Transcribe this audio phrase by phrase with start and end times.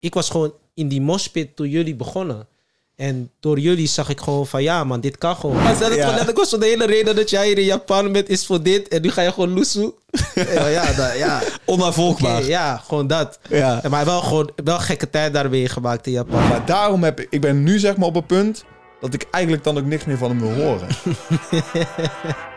[0.00, 2.48] ik was gewoon in die moshpit toen jullie begonnen.
[2.96, 5.56] En door jullie zag ik gewoon van ja man, dit kan gewoon.
[5.56, 6.04] Maar het Ja.
[6.04, 8.46] gewoon net, ik was zo de hele reden dat jij hier in Japan bent is
[8.46, 8.88] voor dit.
[8.88, 9.94] En nu ga je gewoon loesoe.
[10.34, 11.42] ja, ja, dat, ja.
[11.64, 12.38] Onnavolgbaar.
[12.38, 13.38] Oké, ja, gewoon dat.
[13.48, 13.82] Ja.
[13.90, 16.48] Maar wel gewoon wel gekke tijd daar meegemaakt in Japan.
[16.48, 17.26] Maar daarom heb ik...
[17.30, 18.64] Ik ben nu zeg maar op een punt...
[19.00, 20.88] dat ik eigenlijk dan ook niks meer van hem wil horen.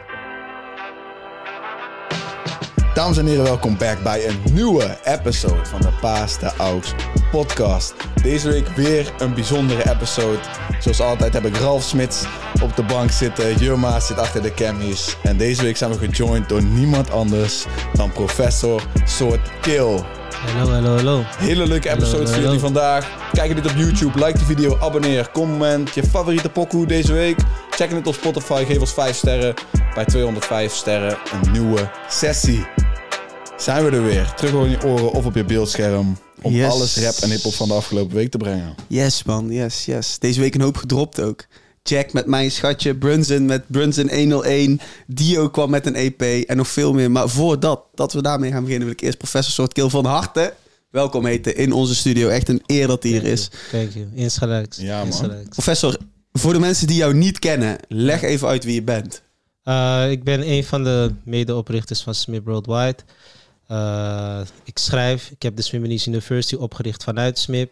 [2.94, 6.80] Dames en heren, welkom back bij een nieuwe episode van de Paas de
[7.32, 7.93] podcast.
[8.21, 10.39] Deze week weer een bijzondere episode.
[10.79, 12.25] Zoals altijd heb ik Ralf Smits
[12.61, 13.57] op de bank zitten.
[13.57, 15.18] Jurma zit achter de camies.
[15.24, 20.04] En deze week zijn we gejoind door niemand anders dan professor Soort Kill.
[20.33, 21.23] Hallo, hallo, hallo.
[21.37, 23.29] Hele leuke episode Hallo, voor jullie vandaag.
[23.32, 27.37] Kijk je dit op YouTube, like de video, abonneer, comment je favoriete pokoe deze week.
[27.69, 29.54] Check het op Spotify, geef ons 5 sterren.
[29.96, 32.66] Bij 205 sterren een nieuwe sessie.
[33.58, 36.17] Zijn we er weer, terug in je oren of op je beeldscherm.
[36.41, 36.72] Om Yes.
[36.72, 38.75] alles rap en hiphop van de afgelopen week te brengen.
[38.88, 39.47] Yes, man.
[39.50, 40.19] Yes, yes.
[40.19, 41.45] Deze week een hoop gedropt ook.
[41.84, 44.80] Jack met Mijn Schatje, Brunson met Brunson 101.
[45.08, 47.12] Dio kwam met een EP en nog veel meer.
[47.12, 50.54] Maar voordat dat we daarmee gaan beginnen, wil ik eerst professor Soortkill van harte
[50.89, 52.28] welkom heten in onze studio.
[52.30, 53.50] Echt een eer dat hij hier is.
[53.72, 54.08] Thank you.
[54.14, 54.78] Insgelijks.
[54.78, 55.06] Ja, man.
[55.06, 55.50] Insgelijks.
[55.50, 55.98] Professor,
[56.31, 59.22] voor de mensen die jou niet kennen, leg even uit wie je bent.
[59.64, 62.98] Eh, ik ben een van de medeoprichters van Smith Worldwide.
[63.67, 65.30] Eh, ik schrijf.
[65.30, 67.70] Ik heb de Smibbenies University opgericht vanuit Smith.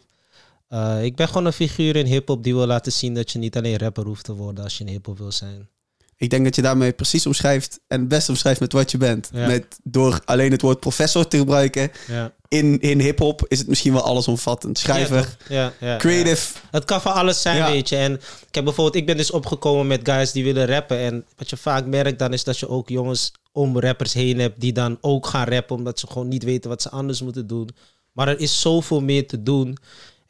[0.72, 3.58] Eh, ik ben gewoon een figuur in hip-hop die wil laten zien dat je niet
[3.58, 5.70] alleen rapper hoeft te worden als je in hip-hop wil zijn.
[6.16, 9.30] Ik denk dat je daarmee precies omschrijft en het beste omschrijft met wat je bent.
[9.34, 9.48] Ja.
[9.48, 11.92] Met, door alleen het woord professor te gebruiken.
[12.08, 12.34] Ja.
[12.48, 14.78] In, in hip-hop is het misschien wel allesomvattend.
[14.78, 16.58] Schrijver, Ja, creative.
[16.72, 17.96] Het kan van alles zijn, weet je.
[17.96, 18.14] En
[18.48, 20.98] ik heb bijvoorbeeld, ik ben dus opgekomen met guys die willen rappen.
[20.98, 24.62] En wat je vaak merkt dan is dat je ook jongens om rappers heen hebt
[24.62, 27.70] die dan ook gaan rappen, omdat ze gewoon niet weten wat ze anders moeten doen.
[28.12, 29.78] Maar er is zoveel meer te doen.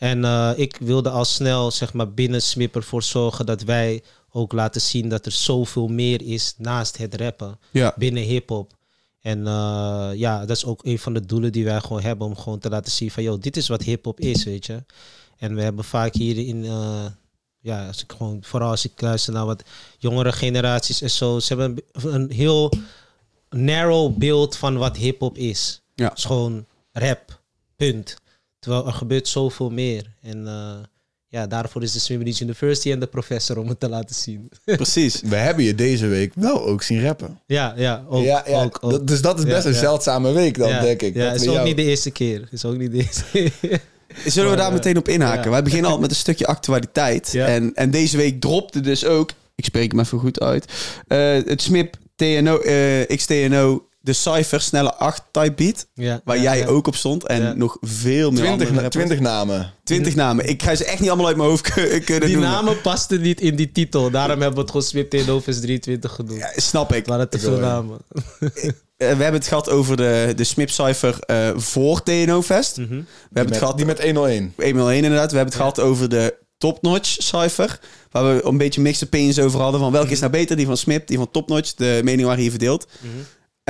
[0.02, 4.52] En eh, ik wilde al snel, zeg maar, binnen Smip ervoor zorgen dat wij ook
[4.52, 7.94] laten zien dat er zoveel meer is naast het rappen Ja.
[7.98, 8.74] binnen hip-hop.
[9.20, 12.28] En eh, ja, dat is ook een van de doelen die wij gewoon hebben.
[12.28, 14.84] Om gewoon te laten zien van, joh, dit is wat hip-hop is, weet je.
[15.38, 17.06] En we hebben vaak hier in, eh,
[17.60, 19.64] ja, als ik gewoon, vooral als ik luister naar wat
[19.98, 21.40] jongere generaties en zo.
[21.40, 22.72] Ze hebben een, een heel
[23.50, 25.82] narrow beeld van wat hip-hop is.
[25.96, 26.16] Ja.
[26.16, 27.42] Is gewoon rap,
[27.76, 28.20] punt.
[28.62, 30.06] Terwijl er gebeurt zoveel meer.
[30.22, 30.74] En eh,
[31.28, 34.52] ja, daarvoor is de Swimmers University en de professor om het te laten zien.
[34.66, 35.22] Precies.
[35.22, 37.40] We hebben je deze week wel ook zien rappen.
[37.46, 38.24] ja, ja, ook.
[38.24, 39.80] ja, ja, ook, dus dat is best Ja, een ja.
[39.80, 41.16] zeldzame week dan, ja, denk ik.
[41.16, 42.48] Ja, dat is ook jou- niet de eerste keer.
[42.52, 43.82] Is ook niet de eerste keer.
[44.26, 45.44] Zullen we daar eh, meteen op inhaken?
[45.44, 45.50] ja.
[45.50, 47.32] Wij beginnen al met een stukje actualiteit.
[47.32, 47.48] Ja.
[47.48, 50.66] En, en deze week dropte dus ook, ik spreek hem even goed uit,
[51.08, 55.88] eh, het SMIP TNO, eh, XTNO, de Cypher Snelle 8 type beat.
[55.94, 56.66] ja, Waar ja, jij ja.
[56.66, 57.28] ook op stond.
[57.28, 57.54] En Ja.
[57.54, 59.06] nog veel meer 20, andere na- rappers.
[59.06, 59.74] 20 namen.
[59.84, 60.50] 20 namen.
[60.50, 62.52] Ik ga ze echt niet allemaal uit mijn hoofd kun- kunnen Die noemen.
[62.54, 64.10] namen pasten niet in die titel.
[64.12, 66.40] Daarom hebben we het gewoon Smip in Novus 23 genoemd.
[66.40, 66.96] Ja, snap ik.
[66.98, 67.98] Het waren te veel namen.
[68.42, 68.50] Eh,
[68.98, 72.78] we hebben het gehad over de, de SMIP Cypher eh, voor TNO Fest.
[72.78, 72.90] Mhm.
[72.90, 74.54] We hebben Die het met, gehad die met 101.
[74.58, 75.32] eenmaal één inderdaad.
[75.32, 77.80] We hebben het gehad over de Topnotch Cypher.
[78.12, 79.80] Waar we een beetje mixed opinions over hadden.
[79.80, 80.56] Van welke is nou beter?
[80.56, 81.74] Die van Smip, die van Topnotch.
[81.74, 82.88] De meningen waren hier verdeeld.
[83.00, 83.12] Mhm.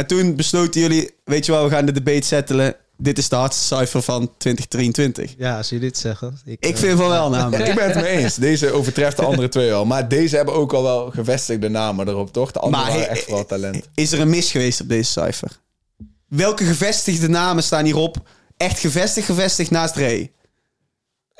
[0.02, 2.76] En toen besloten jullie, weet je wel, we gaan de debate settelen.
[2.98, 5.34] Dit is de hardste cypher van 2023.
[5.38, 6.40] Ja, als jullie dit zeggen.
[6.46, 7.68] Ik eh, vind van wel namelijk.
[7.68, 8.36] Ik ben het mee eens.
[8.36, 9.86] Deze overtreft de andere twee wel.
[9.86, 12.52] Maar deze hebben ook al wel gevestigde namen erop, toch?
[12.52, 13.90] De andere Maar waren he- echt wel talent.
[13.96, 15.60] Is er een mis geweest op deze cypher?
[16.28, 18.18] Welke gevestigde namen staan hierop?
[18.58, 20.32] Echt gevestigd, gevestigd naast Ray.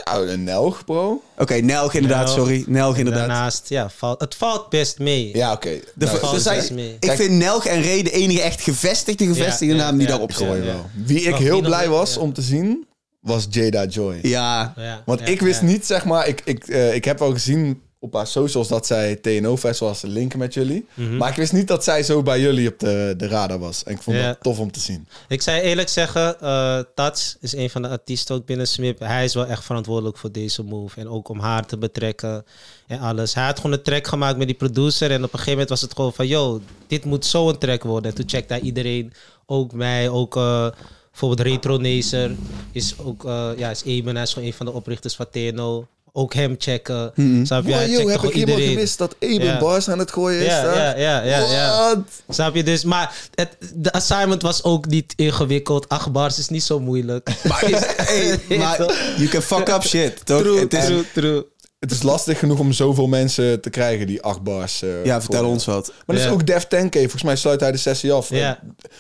[0.04, 1.24] Ja, een Nelg, bro.
[1.38, 2.38] Oké, Nelg inderdaad, Nelg.
[2.38, 2.64] sorry.
[2.68, 3.28] Nelg inderdaad.
[3.28, 5.30] Daarnaast, ja, valt, het valt best mee.
[5.38, 5.70] Ja, oké.
[5.70, 6.90] De- Nou, valt er zijn- best mee.
[6.94, 10.32] ik Kijk- vind Nelg en Ray de enige echt gevestigde, gevestigde namen die ja, daarop
[10.32, 10.36] ja.
[10.36, 10.66] gooien.
[10.66, 10.86] Wel.
[11.06, 12.22] Wie ik heel blij was Ja.
[12.22, 12.86] om te zien,
[13.20, 14.20] was Jada Joy.
[14.22, 15.66] Ja, Ja, Want ja, ik wist ja.
[15.66, 19.16] niet, zeg maar, ik, ik, eh, ik heb wel gezien op haar socials dat zij
[19.16, 20.86] TNO-fest was, linken met jullie.
[20.94, 21.18] Mhm.
[21.18, 23.84] Maar ik wist niet dat zij zo bij jullie op de, de radar was.
[23.84, 25.08] En ik vond dat tof om te zien.
[25.28, 29.00] Ik zou eerlijk zeggen, eh Tats is een van de artiesten ook binnen Smip.
[29.00, 31.00] Hij is wel echt verantwoordelijk voor deze move.
[31.00, 32.46] En ook om haar te betrekken
[32.88, 33.34] en alles.
[33.34, 35.12] Hij had gewoon een track gemaakt met die producer.
[35.12, 37.84] En op een gegeven moment was het gewoon van, yo, dit moet zo een track
[37.84, 38.12] worden.
[38.12, 39.14] En toen checkte hij iedereen,
[39.46, 40.68] ook mij, ook eh,
[41.12, 42.36] bijvoorbeeld Retro Nazer.
[42.72, 45.88] Is ook, eh, ja, is Eben, hij is gewoon een van de oprichters van TNO.
[46.14, 47.12] Ook hem checken.
[47.44, 47.72] Snap je?
[47.72, 48.68] Wow, yo, heb ik iedereen.
[48.68, 49.60] gemist dat Eben Ja.
[49.60, 52.04] bars aan het gooien is Ja, ja, ja?
[52.30, 52.84] Snap je dus?
[52.84, 55.90] Maar het, de assignment was ook niet ingewikkeld.
[55.90, 57.30] Acht bars is niet zo moeilijk.
[57.44, 58.78] maar, is, hey, maar
[59.18, 60.42] you can fuck up shit, toch?
[60.42, 61.46] True, true, true.
[61.82, 64.82] Het is lastig genoeg om zoveel mensen te krijgen die acht bars.
[64.82, 65.88] eh, Ja, vertel ons wat.
[65.88, 66.26] Maar dat Ja.
[66.26, 66.94] is ook Def 10K.
[67.00, 68.30] Volgens mij sluit hij de sessie af.
[68.30, 68.60] Ja.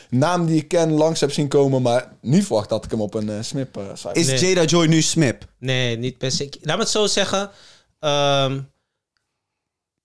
[0.09, 3.13] Naam die ik ken, langs heb zien komen, maar niet verwacht dat ik hem op
[3.13, 4.13] een eh, Smip eh, site.
[4.19, 4.39] Is Nee.
[4.53, 5.45] Jada Joy nu Smip?
[5.59, 6.49] Nee, niet per se.
[6.61, 7.49] Laat me het zo zeggen.
[7.99, 8.59] Ehm,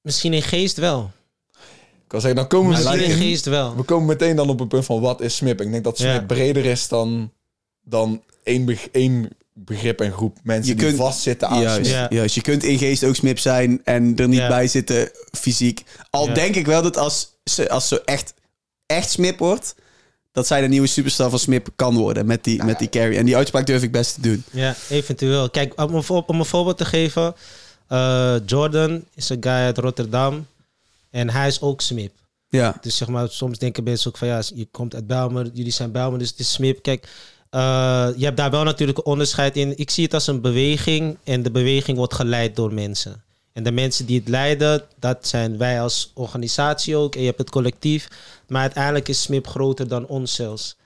[0.00, 1.10] misschien in geest wel.
[2.02, 3.76] Ik kan zeggen, dan komen we Misschien in geest wel.
[3.76, 5.60] we komen meteen dan op een punt van wat is Smip.
[5.60, 6.20] Ik denk dat Smip Ja.
[6.26, 7.32] breder is dan,
[7.82, 9.28] dan één, één
[9.58, 12.10] begrip en groep mensen Je die kunt- vastzitten aan Juist, Smip.
[12.10, 12.16] Ja.
[12.16, 12.34] juist.
[12.34, 14.48] Je kunt in geest ook Smip zijn en er niet Ja.
[14.48, 15.84] bij zitten fysiek.
[16.10, 16.34] Al Ja.
[16.34, 18.34] denk ik wel dat als ze, als ze echt,
[18.86, 19.74] echt Smip wordt...
[20.32, 23.16] dat zij de nieuwe superstar van Smip kan worden met die, met die carry.
[23.16, 24.44] En die uitspraak durf ik best te doen.
[24.50, 25.50] Ja, eventueel.
[25.50, 27.34] Kijk, om een, voor- om een voorbeeld te geven.
[27.88, 30.46] eh, Jordan is een guy uit Rotterdam.
[31.10, 32.12] En hij is ook Smip.
[32.48, 35.72] Ja, Dus zeg maar, soms denken mensen ook van ja, je komt uit Belmer, jullie
[35.72, 36.82] zijn Belmer, dus het is Smip.
[36.82, 37.08] Kijk,
[37.50, 39.78] eh, je hebt daar wel natuurlijk onderscheid in.
[39.78, 43.24] Ik zie het als een beweging en de beweging wordt geleid door mensen.
[43.52, 47.14] En de mensen die het leiden, dat zijn wij als organisatie ook.
[47.14, 48.08] En je hebt het collectief.
[48.48, 50.76] Maar uiteindelijk is Smip groter dan ons zelfs.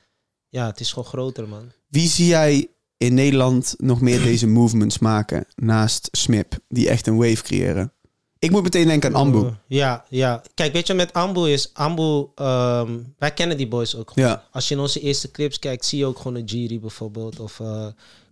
[0.48, 1.72] Ja, het is gewoon groter, man.
[1.88, 7.16] Wie zie jij in Nederland nog meer deze movements maken naast Smip, die echt een
[7.16, 7.92] wave creëren?
[8.40, 9.38] Ik moet meteen denken aan Ambu.
[9.38, 10.42] Uh, ja, ja.
[10.54, 11.70] Kijk, weet je, met Ambu is...
[11.72, 14.28] Ambu, ehm, wij kennen die boys ook gewoon.
[14.28, 14.44] Ja.
[14.52, 17.40] Als je in onze eerste clips kijkt, zie je ook gewoon een Jiri bijvoorbeeld.
[17.40, 17.66] Of ik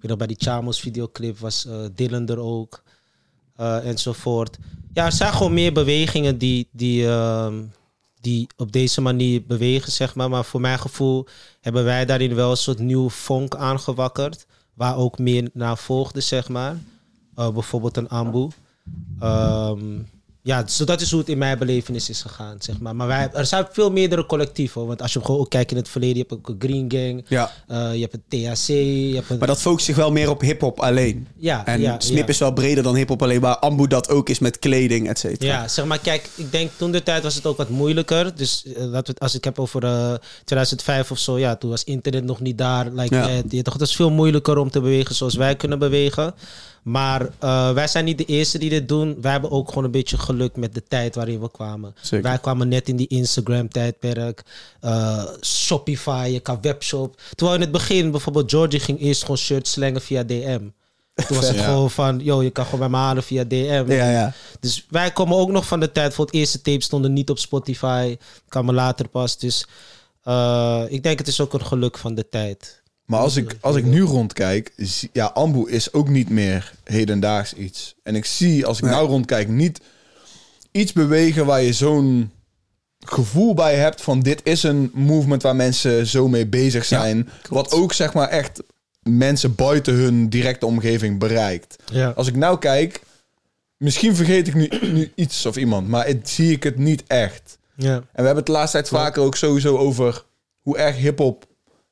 [0.00, 2.82] weet nog, bij die Chamos videoclip was eh Dylan er ook.
[3.56, 4.56] eh, enzovoort.
[4.93, 7.62] Ja, er zijn gewoon meer bewegingen die, die, ehm,
[8.20, 10.28] die op deze manier bewegen, zeg maar.
[10.31, 11.26] Maar voor mijn gevoel
[11.60, 14.46] hebben wij daarin wel een soort nieuw vonk aangewakkerd.
[14.75, 16.76] Waar ook meer naar volgde, zeg maar.
[17.34, 18.49] Bijvoorbeeld een Ambu.
[19.20, 19.79] Ehm,
[20.43, 22.96] ja, dus dat is hoe het in mijn belevenis is gegaan, zeg maar.
[22.96, 24.87] Maar wij, er zijn veel meerdere collectieven.
[24.87, 27.25] Want als je gewoon ook kijkt in het verleden, je hebt ook een Green Gang.
[27.29, 27.50] Ja.
[27.67, 29.38] eh, je hebt een THC, je hebt een...
[29.38, 31.26] Maar dat focust zich wel meer op hip-hop alleen.
[31.37, 32.26] ja, En ja, Smip ja.
[32.26, 35.52] is wel breder dan hip-hop alleen, waar Ambu dat ook is met kleding, et cetera.
[35.52, 38.34] Ja, zeg maar, kijk, ik denk toen de tijd was het ook wat moeilijker.
[38.37, 40.14] Dus eh, laten we het, als ik heb over eh
[40.44, 42.91] 2005 of zo, ja, toen was internet nog niet daar.
[42.93, 43.62] Like Ja.
[43.62, 46.34] toch, het is veel moeilijker om te bewegen zoals wij kunnen bewegen.
[46.90, 49.17] Maar eh, wij zijn niet de eerste die dit doen.
[49.20, 51.94] Wij hebben ook gewoon een beetje geluk met de tijd waarin we kwamen.
[52.00, 52.29] Zeker.
[52.29, 54.43] Wij kwamen net in die Instagram-tijdperk.
[54.81, 57.20] eh, Shopify, je kan webshop.
[57.35, 60.61] Terwijl in het begin, bijvoorbeeld Georgie ging eerst gewoon shirts slengen via DM.
[61.26, 61.64] Toen was het Ja.
[61.64, 63.84] gewoon van, yo, je kan gewoon bij me halen via DM.
[63.88, 64.32] Ja, ja.
[64.61, 67.38] Dus wij komen ook nog van de tijd voor het eerste tape stonden niet op
[67.38, 68.17] Spotify.
[68.49, 69.38] Kan me later pas.
[69.38, 69.67] Dus
[70.23, 72.82] eh, ik denk het is ook een geluk van de tijd.
[73.08, 77.55] Maar als ik, als ik nu rondkijk, zie- ja, Ambu is ook niet meer hedendaags
[77.55, 77.94] iets.
[78.02, 79.81] En ik zie, als ik nou rondkijk, niet
[80.70, 82.31] iets bewegen waar je zo'n
[82.99, 87.28] gevoel bij hebt van dit is een movement waar mensen zo mee bezig zijn.
[87.49, 88.62] wat ook zeg maar echt
[89.02, 91.76] mensen buiten hun directe omgeving bereikt.
[91.93, 92.08] Ja.
[92.10, 93.02] Als ik nou kijk,
[93.76, 97.58] misschien vergeet ik nu, nu iets of iemand, maar het, zie ik het niet echt.
[97.76, 97.94] ja.
[97.94, 100.25] En we hebben het de laatste tijd vaker ook sowieso over
[100.60, 101.46] hoe erg hip-hop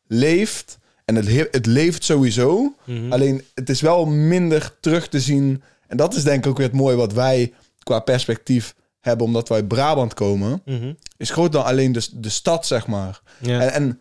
[0.06, 0.78] leeft.
[1.06, 2.74] En het, he- het leeft sowieso.
[2.84, 3.12] Mhm.
[3.12, 5.62] Alleen het is wel minder terug te zien.
[5.86, 9.48] En dat is denk ik ook weer het mooie wat wij qua perspectief hebben, omdat
[9.48, 10.62] wij uit Brabant komen.
[10.64, 10.92] Mhm.
[11.16, 13.20] Is groter dan alleen de, de stad, zeg maar.
[13.40, 13.60] Ja.
[13.60, 14.00] En, en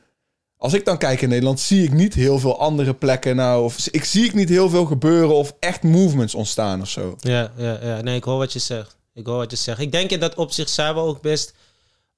[0.57, 3.63] als ik dan kijk in Nederland, zie ik niet heel veel andere plekken nou.
[3.63, 7.15] Of ik zie ik niet heel veel gebeuren of echt movements ontstaan of zo.
[7.19, 8.01] Ja, ja, ja.
[8.01, 8.97] Nee, ik hoor wat je zegt.
[9.13, 9.79] Ik hoor wat je zegt.
[9.79, 11.53] Ik denk in dat opzicht zijn we ook best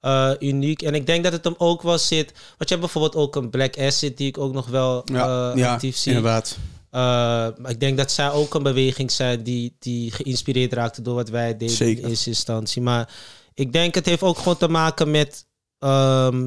[0.08, 0.82] eh, uniek.
[0.82, 2.32] En ik denk dat het hem ook wel zit.
[2.32, 5.56] Want je hebt bijvoorbeeld ook een Black Acid die ik ook nog wel Ja, eh,
[5.56, 6.12] ja actief zie.
[6.12, 6.58] inderdaad.
[6.90, 11.28] Maar ik denk dat zij ook een beweging zijn die, die geïnspireerd raakte door wat
[11.28, 12.02] wij deden Zeker.
[12.02, 12.82] in eerste instantie.
[12.82, 13.08] Maar
[13.54, 15.46] ik denk het heeft ook gewoon te maken met.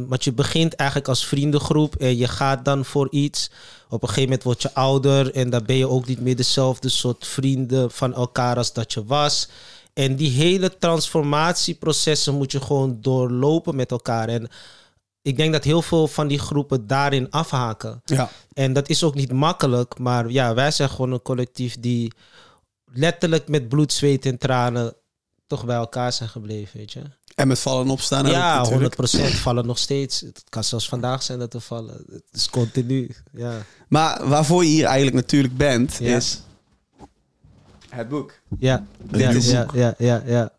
[0.07, 3.51] want je begint eigenlijk als vriendengroep en je gaat dan voor iets.
[3.89, 6.89] Op een gegeven moment word je ouder en dan ben je ook niet meer dezelfde
[6.89, 9.47] soort vrienden van elkaar als dat je was.
[10.01, 14.27] En die hele transformatieprocessen moet je gewoon doorlopen met elkaar.
[14.27, 14.47] En
[15.21, 18.01] ik denk dat heel veel van die groepen daarin afhaken.
[18.05, 18.29] Ja.
[18.53, 22.13] En dat is ook niet makkelijk, maar ja, wij zijn gewoon een collectief die
[22.93, 24.93] letterlijk met bloed, zweet en tranen
[25.47, 27.01] toch bij elkaar zijn gebleven, weet je.
[27.35, 28.95] En met vallen en opstaan ja, natuurlijk.
[28.95, 28.97] 100%
[29.41, 30.21] vallen nog steeds.
[30.21, 32.03] Het kan zelfs vandaag zijn dat we vallen.
[32.11, 33.65] Het is continu, ja.
[33.87, 36.15] Maar waarvoor je hier eigenlijk natuurlijk bent, Ja.
[36.15, 36.41] is
[37.95, 38.33] het boek.
[38.59, 40.49] Ja, ja, ja, ja, ja, ja.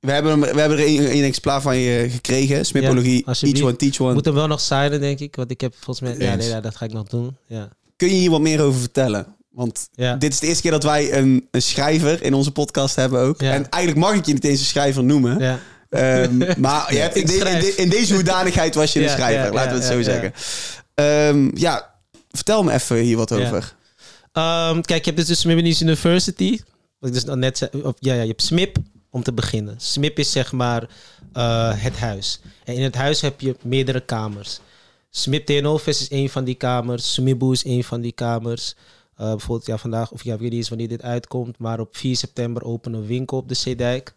[0.00, 2.66] We hebben, hem- we hebben er een, een exemplaar van je gekregen.
[2.66, 4.12] Smipologie, each one, teach one.
[4.14, 5.36] Moet hem wel nog signen, denk ik.
[5.36, 6.26] Want ik heb volgens mij...
[6.28, 7.36] Ja, nee, ja, dat ga ik nog doen.
[7.46, 7.68] Ja.
[7.96, 9.26] Kun je hier wat meer over vertellen?
[9.50, 10.16] Want Ja.
[10.16, 13.40] dit is de eerste keer dat wij een, een schrijver in onze podcast hebben ook.
[13.40, 13.52] Ja.
[13.52, 15.38] En eigenlijk mag ik je niet eens een schrijver noemen.
[15.38, 15.58] Ja.
[15.88, 17.64] Ehm, maar je hebt in, de- in, schrijf.
[17.76, 20.02] de- in deze hoedanigheid was je een schrijver, ja, laten we ja, het zo ja,
[20.04, 20.32] zeggen.
[20.94, 21.90] Ehm, ja,
[22.30, 23.36] vertel me even hier wat Ja.
[23.36, 23.74] over.
[24.32, 26.58] Ehm, kijk, je hebt dus Smibbenies University.
[27.02, 28.76] Wat ik dus net zei, of, ja, ja, je hebt SMIP
[29.10, 29.74] om te beginnen.
[29.78, 30.88] SMIP is zeg maar
[31.32, 32.40] eh, het huis.
[32.64, 34.60] En in het huis heb je meerdere kamers.
[35.10, 37.12] SMIP Tegenhoofdvest is een van die kamers.
[37.12, 38.74] Sumibu is een van die kamers.
[39.16, 41.96] Eh, bijvoorbeeld ja, vandaag, of ja, ik weet niet eens wanneer dit uitkomt, maar op
[41.96, 44.14] 4 september openen een winkel op de Zeedijk.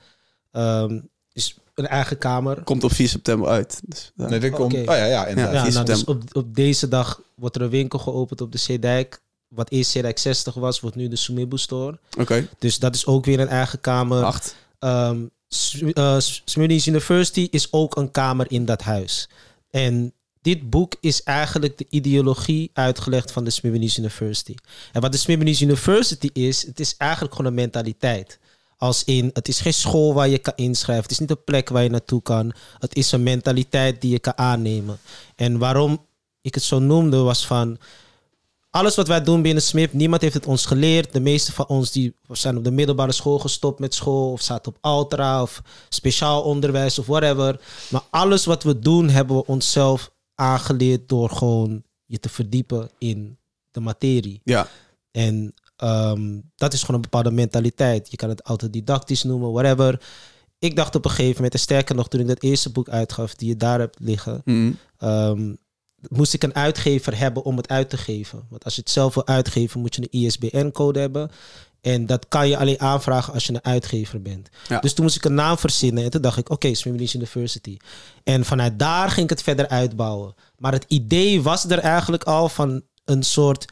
[0.51, 0.99] Ehm
[1.33, 2.63] is een eigen kamer.
[2.63, 3.81] Komt op 4 september uit.
[3.85, 4.27] Dus, ja.
[4.27, 4.73] Nee, dit komt...
[4.73, 5.53] Oh ja, ja, inderdaad.
[5.53, 8.57] Ja, 4 nou, dus op, op deze dag wordt er een winkel geopend op de
[8.57, 9.21] Zeedijk.
[9.55, 11.99] Wat eerst Zeedijk 60 was, wordt nu de Sumibu Store.
[12.19, 14.23] Oké, Dus dat is ook weer een eigen kamer.
[14.23, 14.55] acht.
[14.79, 19.29] Ehm S- eh, Smunis University is ook een kamer in dat huis.
[19.69, 24.55] En dit boek is eigenlijk de ideologie uitgelegd van de Smunis University.
[24.91, 28.39] En wat de Smunis University is, het is eigenlijk gewoon een mentaliteit.
[28.77, 31.03] Als in, het is geen school waar je kan inschrijven.
[31.03, 32.53] Het is niet een plek waar je naartoe kan.
[32.79, 34.97] Het is een mentaliteit die je kan aannemen.
[35.35, 36.05] En waarom
[36.41, 37.77] ik het zo noemde, was van
[38.75, 41.13] alles wat wij doen binnen SMIP, niemand heeft het ons geleerd.
[41.13, 44.71] De meeste van ons die zijn op de middelbare school gestopt met school, of zaten
[44.71, 47.59] op Altra, of speciaal onderwijs, of whatever.
[47.89, 53.37] Maar alles wat we doen, hebben we onszelf aangeleerd door gewoon je te verdiepen in
[53.71, 54.41] de materie.
[54.43, 54.67] Ja,
[55.11, 58.11] En ehm, dat is gewoon een bepaalde mentaliteit.
[58.11, 60.01] Je kan het autodidactisch noemen, whatever.
[60.59, 63.35] Ik dacht op een gegeven moment, en sterker nog, toen ik dat eerste boek uitgaf,
[63.35, 64.41] die je daar hebt liggen.
[64.97, 65.53] Ehm,
[66.09, 68.43] moest ik een uitgever hebben om het uit te geven.
[68.49, 71.31] Want als je het zelf wil uitgeven, moet je een ISBN-code hebben.
[71.81, 74.49] En dat kan je alleen aanvragen als je een uitgever bent.
[74.67, 74.79] Ja.
[74.79, 76.03] Dus toen moest ik een naam verzinnen.
[76.03, 77.77] En toen dacht ik, oké, okay, University.
[78.23, 80.35] En vanuit daar ging ik het verder uitbouwen.
[80.57, 83.65] Maar het idee was er eigenlijk al van een soort...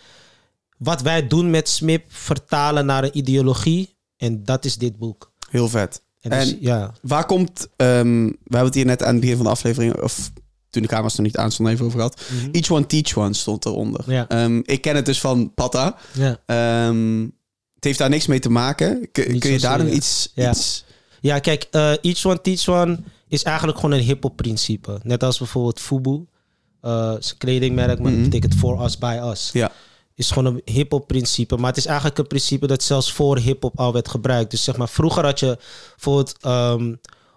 [0.78, 3.96] Wat wij doen met SMIP vertalen naar een ideologie.
[4.18, 5.32] En dat is dit boek.
[5.50, 6.02] heel vet.
[6.20, 9.36] En, dus, En- ja, Waar komt, ehm, we hebben het hier net aan het begin
[9.36, 10.32] van de aflevering, of
[10.74, 12.22] toen de camera's nog niet aan stonden, even over gehad.
[12.52, 14.04] Each one teach one stond eronder.
[14.12, 14.28] Ja.
[14.28, 15.96] Ehm, ik ken het dus van Patta.
[16.14, 16.38] ja.
[16.46, 17.22] Ehm,
[17.76, 19.12] het heeft daar niks mee te maken.
[19.12, 20.50] Kun, Niet kun je daar nog iets, Ja.
[20.52, 20.86] iets...
[21.22, 25.00] Ja, kijk, eh, each one teach one is eigenlijk gewoon een hip-hop principe.
[25.04, 26.26] Net als bijvoorbeeld Fubu.
[26.82, 28.22] Eh is een kledingmerk, maar Mhm.
[28.22, 29.50] dat betekent for us, by us.
[29.54, 29.72] Ja.
[30.16, 31.58] Is gewoon een hip-hop principe.
[31.58, 34.52] Maar het is eigenlijk een principe dat zelfs voor hip-hop al werd gebruikt.
[34.52, 35.58] Dus zeg maar, vroeger had je
[35.96, 36.94] bijvoorbeeld ehm,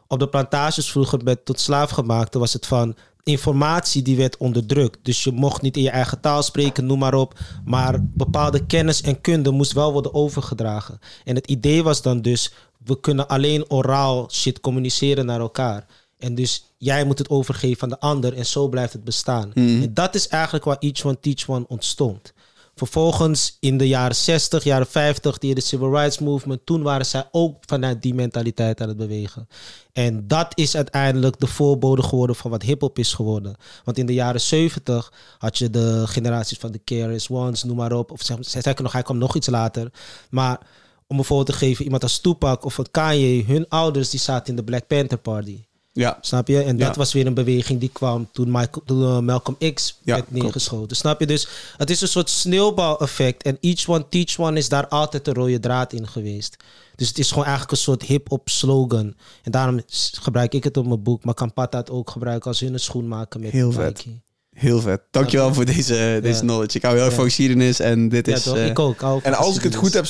[0.07, 4.99] op de plantages vroeger met tot slaafgemaakte was het van informatie die werd onderdrukt.
[5.03, 7.39] Dus je mocht niet in je eigen taal spreken, noem maar op.
[7.65, 10.99] Maar bepaalde kennis en kunde moest wel worden overgedragen.
[11.25, 12.53] En het idee was dan dus,
[12.85, 15.87] we kunnen alleen oraal shit communiceren naar elkaar.
[16.19, 19.53] En dus jij moet het overgeven aan de ander en zo blijft het bestaan.
[19.55, 22.33] En dat is eigenlijk waar Each One Teach One ontstond.
[22.79, 27.29] Vervolgens in de jaren 60, jaren 50, die de Civil Rights Movement, toen waren zij
[27.31, 29.49] ook vanuit die mentaliteit aan het bewegen.
[29.93, 33.57] En dat is uiteindelijk de voorbode geworden van wat hip-hop is geworden.
[33.85, 37.93] Want in de jaren 70 had je de generaties van de KRS Ones, noem maar
[37.93, 38.11] op.
[38.11, 39.93] Of zeker nog, hij kwam nog iets later.
[40.31, 40.61] Maar
[41.07, 44.57] om een voorbeeld te geven, iemand als Tupac of Kanye, hun ouders die zaten in
[44.57, 45.65] de Black Panther Party.
[45.97, 46.63] Ja, Snap je?
[46.63, 46.95] En dat Ja.
[46.95, 50.43] was weer een beweging die kwam toen, Michael, toen eh, Malcolm X Ja, werd klopt.
[50.43, 50.97] neergeschoten.
[50.97, 51.27] Snap je?
[51.27, 53.43] Dus het is een soort sneeuwbal-effect.
[53.43, 56.57] En each one teach one is daar altijd de rode draad in geweest.
[56.97, 59.15] Dus het is gewoon eigenlijk een soort hip-hop slogan.
[59.43, 59.81] En daarom
[60.21, 61.25] gebruik ik het op mijn boek.
[61.25, 64.07] Maar kan Pata het ook gebruiken als hun een schoen maken met Heel vet.
[64.53, 65.01] Heel vet.
[65.11, 66.41] Dankjewel voor deze, deze Ja.
[66.41, 66.77] knowledge.
[66.77, 67.19] Ik hou heel erg Ja.
[67.19, 68.43] van geschiedenis en dit Ja, is...
[68.43, 68.57] toch?
[68.57, 69.23] eh, ik ook.
[69.23, 70.07] En als ik het goed heb,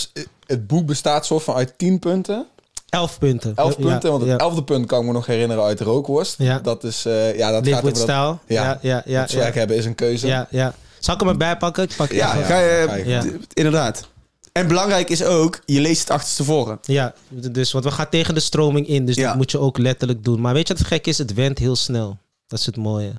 [0.46, 2.46] het boek bestaat soort van uit 10 punten.
[2.88, 3.52] Elf punten.
[3.56, 6.34] Elf punten, want het elfde punt kan ik me nog herinneren uit de rookworst.
[6.38, 6.58] Ja.
[6.58, 8.38] Dat is, eh, ja, dat Live gaat over dat, style.
[8.46, 8.64] Ja.
[8.64, 9.20] Ja, ja, ja.
[9.20, 10.26] dat swag hebben is een keuze.
[10.26, 10.74] ja, ja.
[10.98, 11.84] Zal ik hem erbij pakken?
[11.84, 14.08] Ik pak het ja, ga je, inderdaad.
[14.52, 16.78] En belangrijk is ook, je leest het achterstevoren.
[16.82, 20.24] Ja, dus, want we gaan tegen de stroming in, dus dat moet je ook letterlijk
[20.24, 20.40] doen.
[20.40, 21.18] Maar weet je wat het gek is?
[21.18, 22.18] Het went heel snel.
[22.46, 23.12] Dat is het mooie.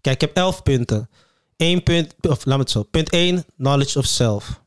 [0.00, 1.08] Kijk, ik heb elf punten.
[1.56, 2.82] Eén punt, of laat me het zo.
[2.82, 4.60] Punt 1, knowledge of self.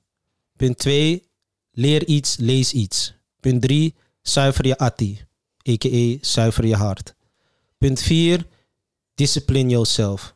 [0.56, 1.24] Punt 2,
[1.72, 3.14] leer iets, lees iets.
[3.40, 3.96] Punt 3,
[4.28, 5.22] zuiver je atti,
[5.70, 6.18] a.k.a.
[6.22, 7.16] zuiver je hart.
[7.78, 8.48] Punt 4,
[9.16, 10.36] discipline yourself.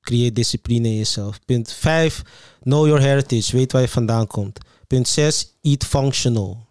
[0.00, 1.38] Creëer discipline in jezelf.
[1.44, 2.22] Punt 5,
[2.60, 4.58] know your heritage, weet waar je vandaan komt.
[4.86, 6.66] Punt 6, eat functional.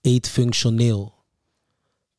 [0.00, 1.14] Eet functioneel.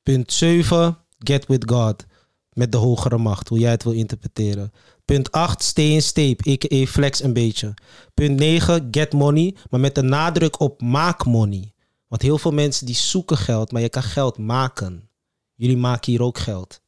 [0.03, 2.05] Punt 7, get with God.
[2.53, 4.71] Met de hogere macht, hoe jij het wil interpreteren.
[5.05, 6.85] Punt 8, stay in state, a.k.a.
[6.85, 7.73] flex een beetje.
[8.13, 11.72] Punt 9, get money, maar met de nadruk op maak money.
[12.13, 15.09] Want heel veel mensen die zoeken geld, maar je kan geld maken.
[15.53, 16.81] Jullie maken hier ook geld.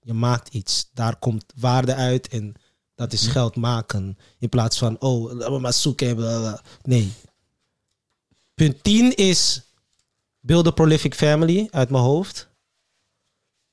[0.00, 2.54] Je maakt iets, daar komt waarde uit en
[2.94, 4.18] dat is geld maken.
[4.38, 6.60] In plaats van, oh, laten we maar zoeken.
[6.82, 7.12] Nee.
[8.54, 9.62] Punt 10 is
[10.40, 12.48] build a prolific family uit mijn hoofd.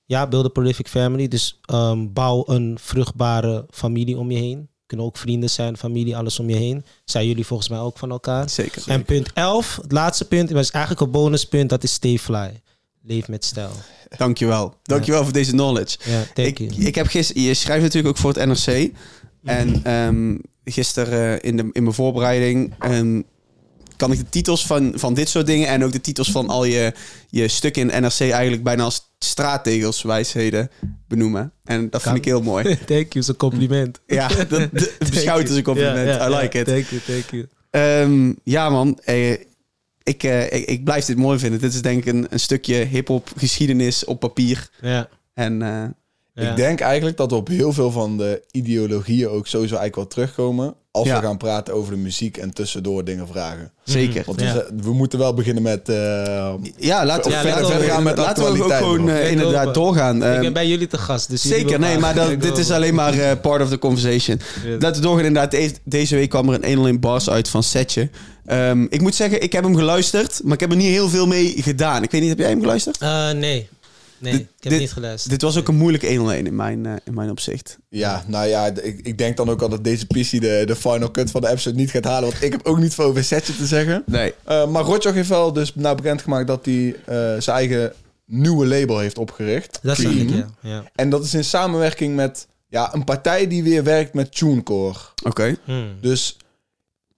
[0.05, 1.27] Ja, build a prolific family.
[1.27, 4.68] Dus ehm, bouw een vruchtbare familie om je heen.
[4.89, 6.85] Kunnen ook vrienden zijn, familie, alles om je heen.
[7.05, 8.49] Zijn jullie volgens mij ook van elkaar.
[8.49, 8.83] Zeker.
[8.87, 12.61] En punt 11, het laatste punt, maar is eigenlijk een bonuspunt, dat is stay fly.
[13.01, 13.71] Leef met stijl.
[14.17, 14.73] Dankjewel.
[14.83, 15.97] Dankjewel voor deze knowledge.
[16.09, 16.85] Ja, thank Ik, you.
[16.85, 18.91] ik heb gisteren, je schrijft natuurlijk ook voor het NRC.
[19.43, 20.35] En ehm
[20.71, 23.21] gisteren eh, in, de, in mijn voorbereiding ehm,
[23.99, 26.63] kan ik de titels van, van dit soort dingen en ook de titels van al
[26.63, 26.93] je,
[27.29, 30.69] je stukken in NRC eigenlijk bijna als straattegels, wijsheden
[31.07, 31.51] benoemen.
[31.63, 32.63] En dat vind ik heel mooi.
[32.85, 33.99] thank you, is een compliment.
[34.07, 36.21] Ja, dat, dat beschouwt als een compliment.
[36.21, 36.65] I like ja, it.
[36.65, 37.47] Thank you, thank you.
[37.69, 38.99] Ehm, ja, man.
[39.03, 39.31] Eh,
[40.03, 41.59] ik, eh, ik, ik blijf dit mooi vinden.
[41.59, 44.69] Dit is denk ik een, een stukje hip-hop geschiedenis op papier.
[44.81, 45.85] Ja, En eh,
[46.33, 46.49] ja.
[46.49, 50.07] Ik denk eigenlijk dat we op heel veel van de ideologieën ook sowieso eigenlijk wel
[50.07, 50.75] terugkomen.
[50.99, 51.19] Als Ja.
[51.19, 53.71] we gaan praten over de muziek en tussendoor dingen vragen.
[53.83, 54.23] zeker.
[54.25, 54.63] Want Ja.
[54.81, 55.89] we, moeten wel beginnen met...
[55.89, 55.95] eh,
[56.77, 59.09] Ja, laten we, Ja, verder, laten we verder gaan met de Laten we ook gewoon
[59.09, 60.15] eh, inderdaad doorgaan.
[60.17, 62.95] ik Ehm, ben bij jullie te gast, dus Zeker, nee, maar dat, dit is alleen
[62.95, 64.39] maar eh, part of the conversation.
[64.65, 64.69] Ja.
[64.79, 65.25] Laten we doorgaan.
[65.25, 68.09] Inderdaad, de- deze week kwam er een 101 bars uit van Setje.
[68.45, 71.27] Ehm, ik moet zeggen, ik heb hem geluisterd, maar ik heb er niet heel veel
[71.27, 72.03] mee gedaan.
[72.03, 72.97] Ik weet niet, heb jij hem geluisterd?
[72.97, 73.69] Eh, nee,
[74.19, 75.31] nee, Dit- ik heb dit- niet geluisterd.
[75.31, 77.77] Dit was ook een moeilijke 101 in mijn, eh, in mijn opzicht.
[77.89, 81.11] Ja, nou ja, ik, ik denk dan ook al dat deze PC de, de final
[81.11, 82.29] cut van de episode niet gaat halen.
[82.29, 84.03] Want ik heb ook niet veel over Setje te zeggen.
[84.05, 84.33] Nee.
[84.43, 87.93] Eh, maar Rotjoch heeft wel dus nou bekendgemaakt dat hij eh, zijn eigen
[88.25, 89.79] nieuwe label heeft opgericht.
[89.81, 90.27] Dat zag Cream.
[90.27, 90.47] ik, ja.
[90.61, 90.83] ja.
[90.95, 94.97] En dat is in samenwerking met ja, een partij die weer werkt met TuneCore.
[95.23, 95.55] Oké.
[95.63, 95.87] Hmm.
[96.01, 96.37] Dus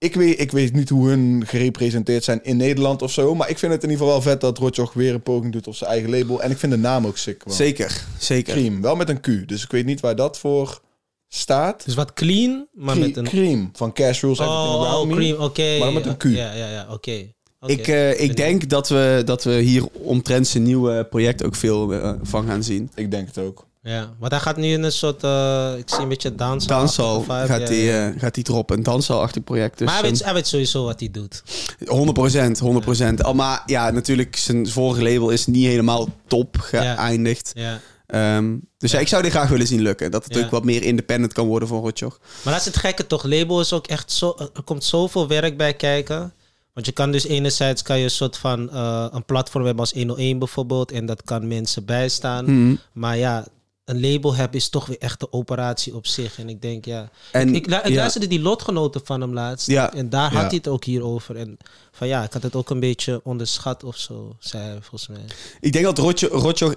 [0.02, 3.34] ik weet, ik weet niet hoe hun gerepresenteerd zijn in Nederland of zo.
[3.34, 5.66] Maar ik vind het in ieder geval wel vet dat Rotjoch weer een poging doet
[5.66, 6.42] op zijn eigen label.
[6.42, 7.44] En ik vind de naam ook sick.
[7.46, 7.54] man.
[7.54, 8.52] Zeker, zeker.
[8.54, 9.48] Cream, wel met een Q.
[9.48, 10.80] Dus ik weet niet waar dat voor
[11.28, 11.84] staat.
[11.84, 13.24] Dus wat clean, maar Cre- met een...
[13.24, 15.14] Cream van Cash Rules Oh, Around oh Me.
[15.14, 15.78] cream, oké.
[15.78, 16.22] Maar met een Q.
[16.24, 17.30] Ja, ja, ja, oké.
[17.60, 17.72] Oké.
[17.72, 21.92] Ik, eh, ik denk dat we, dat we hier omtrent zijn nieuwe project ook veel
[21.92, 22.90] eh, van gaan zien.
[22.94, 23.66] Ik denk het ook.
[23.84, 25.22] Ja, want hij gaat nu in een soort...
[25.24, 26.34] eh, ik zie een beetje.
[26.34, 28.08] Dansal vibe, gaat ja, hij ja.
[28.10, 28.76] eh, gaat hij droppen.
[28.76, 29.78] Een dansalachtig project.
[29.78, 31.42] Dus maar hij weet, een- hij weet sowieso wat hij doet.
[31.86, 33.24] 100 procent, 100 procent.
[33.24, 37.52] Al Maar ja, natuurlijk, zijn vorige label is niet helemaal top geëindigd.
[37.54, 37.80] Ja.
[38.06, 38.98] Ehm, dus ja.
[38.98, 40.10] ik zou dit graag willen zien lukken.
[40.10, 40.44] Dat het Ja.
[40.44, 42.18] ook wat meer independent kan worden van Rotjoch.
[42.42, 43.24] Maar dat is het gekke toch?
[43.24, 44.34] Label is ook echt zo...
[44.54, 46.32] Er komt zoveel werk bij kijken.
[46.74, 48.70] Want je kan dus enerzijds kan je een soort van...
[48.70, 50.92] eh, een platform hebben als 101 bijvoorbeeld.
[50.92, 52.44] En dat kan mensen bijstaan.
[52.44, 52.74] Mhm.
[52.92, 53.46] Maar ja,
[53.84, 56.38] een label hebben is toch weer echt een operatie op zich.
[56.38, 57.10] En ik denk, ja...
[57.32, 59.66] En, Ik, lu- ik ja, luisterde die lotgenoten van hem laatst.
[59.66, 59.92] Ja.
[59.94, 60.46] En daar had Ja.
[60.46, 61.36] hij het ook hier over.
[61.36, 61.56] En
[61.92, 65.24] van ja, ik had het ook een beetje onderschat of zo, zei hij volgens mij.
[65.60, 66.74] ik denk dat Rotjoch, Rotjoch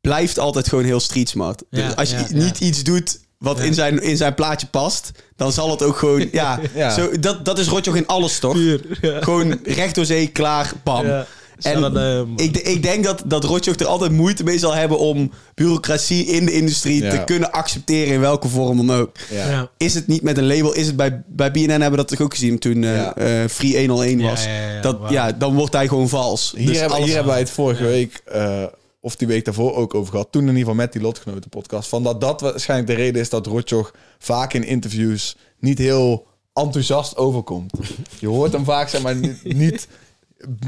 [0.00, 1.62] blijft altijd gewoon heel street smart.
[1.70, 5.52] Ja, dus als je niet iets doet wat in, zijn, in zijn plaatje past, dan
[5.52, 6.28] zal het ook gewoon...
[6.32, 6.90] Ja, Ja.
[6.90, 8.56] Zo, dat, dat is Rotjoch in alles, toch?
[9.00, 11.24] Gewoon recht door zee, klaar, bam.
[11.58, 12.32] En man.
[12.36, 16.44] Ik, ik denk dat, dat Rotjoch er altijd moeite mee zal hebben om bureaucratie in
[16.44, 17.10] de industrie Ja.
[17.10, 19.16] te kunnen accepteren in welke vorm dan ook.
[19.30, 19.50] Ja.
[19.50, 19.70] Ja.
[19.76, 20.72] Is het niet met een label?
[20.74, 23.14] Is het bij, bij BNN hebben we dat toch ook gezien toen eh, Ja.
[23.16, 24.44] eh, Free 101 Ja, was.
[24.44, 26.52] ja, ja, dat, ja, dan wordt hij gewoon vals.
[26.56, 28.62] Hier, Dus hebben, hier hebben wij het vorige week, eh,
[29.00, 30.28] of die week daarvoor ook over gehad.
[30.30, 31.88] Toen in ieder geval met die Lotgenoten podcast.
[31.88, 37.16] Van dat dat waarschijnlijk de reden is dat Rotjoch vaak in interviews niet heel enthousiast
[37.16, 37.72] overkomt.
[38.18, 39.88] Je hoort hem vaak zeg maar niet, niet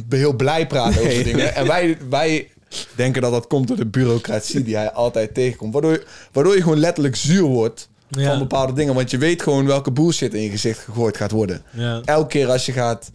[0.08, 1.24] heel blij praten over Nee.
[1.24, 1.54] dingen.
[1.54, 2.48] En wij, wij
[2.96, 5.72] denken dat dat komt door de bureaucratie die hij altijd tegenkomt.
[5.72, 8.30] Waardoor je, waardoor je gewoon letterlijk zuur wordt Ja.
[8.30, 8.94] van bepaalde dingen.
[8.94, 11.62] Want je weet gewoon welke bullshit in je gezicht gegooid gaat worden.
[11.72, 12.00] Ja.
[12.04, 13.10] Elke keer als je gaat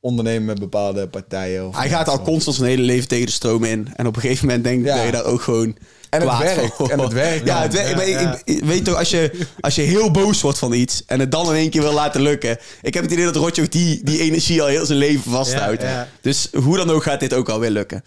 [0.00, 1.66] ondernemen met bepaalde partijen.
[1.68, 3.88] Of Hij gaat al constant zijn hele leven tegen de stroom in.
[3.96, 4.96] En op een gegeven moment denk Ja.
[4.96, 5.76] dat je daar ook gewoon
[6.10, 7.88] En het werkt, en het werkt Ja, het werkt.
[7.88, 11.20] Ja, maar ik- weet toch, als je, als je heel boos wordt van iets en
[11.20, 12.58] het dan in één keer wil laten lukken.
[12.82, 15.82] Ik heb het idee dat Rotjoch die, die energie al heel zijn leven vasthoudt.
[15.82, 16.08] Ja, ja.
[16.20, 18.04] Dus hoe dan ook gaat dit ook al weer lukken.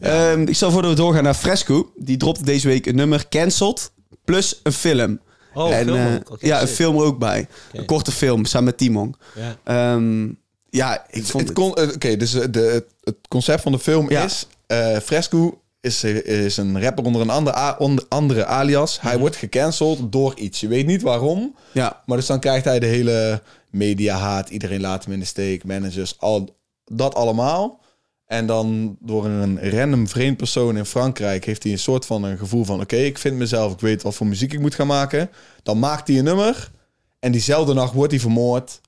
[0.00, 1.92] Ehm, ik zal voordat we doorgaan naar Fresco.
[1.96, 3.90] Die dropte deze week een nummer, Cancelled,
[4.24, 5.20] plus een film.
[5.54, 7.46] Oh, en, film eh, ja, een film er ook bij.
[7.72, 9.14] Een korte film, samen met Timon.
[9.34, 9.56] Ja.
[9.94, 10.28] Ehm,
[10.70, 11.52] ja, ik vond Het het...
[11.52, 14.24] kon- eh, Oké, dus eh, de, het, het concept van de film Ja.
[14.24, 14.46] is...
[14.66, 19.00] eh, Fresco is, eh, is een rapper onder een ander, a- onder andere alias.
[19.00, 20.60] Hij wordt gecanceld door iets.
[20.60, 21.56] Je weet niet waarom.
[21.72, 24.48] Ja, Maar dus dan krijgt hij de hele media haat.
[24.50, 25.64] Iedereen laat hem in de steek.
[25.64, 27.80] Managers, al dat allemaal.
[28.26, 31.44] En dan door een random vreemd persoon in Frankrijk...
[31.44, 32.80] heeft hij een soort van een gevoel van...
[32.80, 35.30] oké, ik vind mezelf, ik weet wat voor muziek ik moet gaan maken.
[35.62, 36.70] Dan maakt hij een nummer.
[37.18, 38.80] En diezelfde nacht wordt hij vermoord...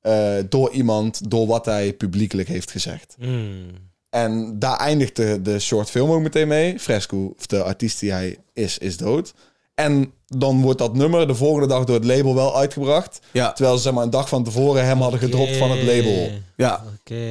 [0.00, 3.16] eh, door iemand, door wat hij publiekelijk heeft gezegd.
[3.18, 3.66] Hmm.
[4.22, 6.78] En daar eindigt de, de short film ook meteen mee.
[6.78, 9.32] Fresco, of de artiest die hij is, is dood.
[9.74, 13.18] En dan wordt dat nummer de volgende dag door het label wel uitgebracht.
[13.32, 16.30] ja, Terwijl ze zeg maar, een dag van tevoren hem hadden gedropt van het label.
[16.56, 16.84] Ja.
[17.00, 17.24] Oké.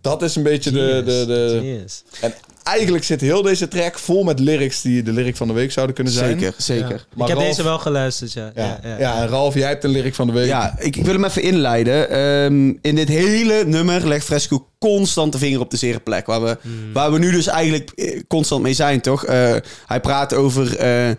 [0.00, 1.02] Dat is een beetje de...
[1.04, 2.02] de, de Genius.
[2.20, 5.72] en eigenlijk zit heel deze track vol met lyrics die de lyric van de week
[5.72, 6.38] zouden kunnen zijn.
[6.38, 6.88] Zeker, zeker.
[6.88, 7.00] Ja.
[7.14, 8.52] Maar ik heb Ralf- deze wel geluisterd, ja.
[8.54, 10.46] Ja, ja, ja, en Ralf, jij hebt een lyric van de week.
[10.46, 12.08] Ja, ik, ik wil hem even inleiden.
[12.10, 16.26] Ehm, in dit hele nummer legt Fresco constant de vinger op de zere plek.
[16.26, 16.58] Waar we,
[16.92, 19.24] waar we nu dus eigenlijk eh, constant mee zijn, toch?
[19.24, 21.10] Eh, hij praat over eh,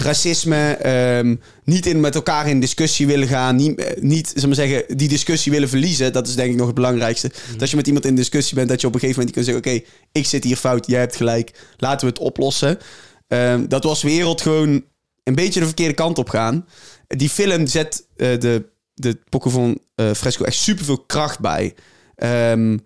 [0.00, 0.72] racisme.
[0.72, 3.56] ehm, niet in, met elkaar in discussie willen gaan.
[3.56, 6.12] Niet, niet zeg maar zeggen, die discussie willen verliezen.
[6.12, 7.28] Dat is denk ik nog het belangrijkste.
[7.28, 9.54] Dat als je met iemand in discussie bent, dat je op een gegeven moment kan
[9.54, 9.72] zeggen...
[9.72, 11.52] Oké, ik zit hier fout, jij hebt gelijk.
[11.76, 12.78] Laten we het oplossen.
[13.28, 14.84] Ehm, dat was wereld gewoon
[15.22, 16.66] een beetje de verkeerde kant op gaan.
[17.06, 19.78] Die film zet de, de pokken van
[20.14, 21.74] Fresco echt superveel kracht bij.
[22.14, 22.76] Ehm,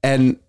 [0.00, 0.40] en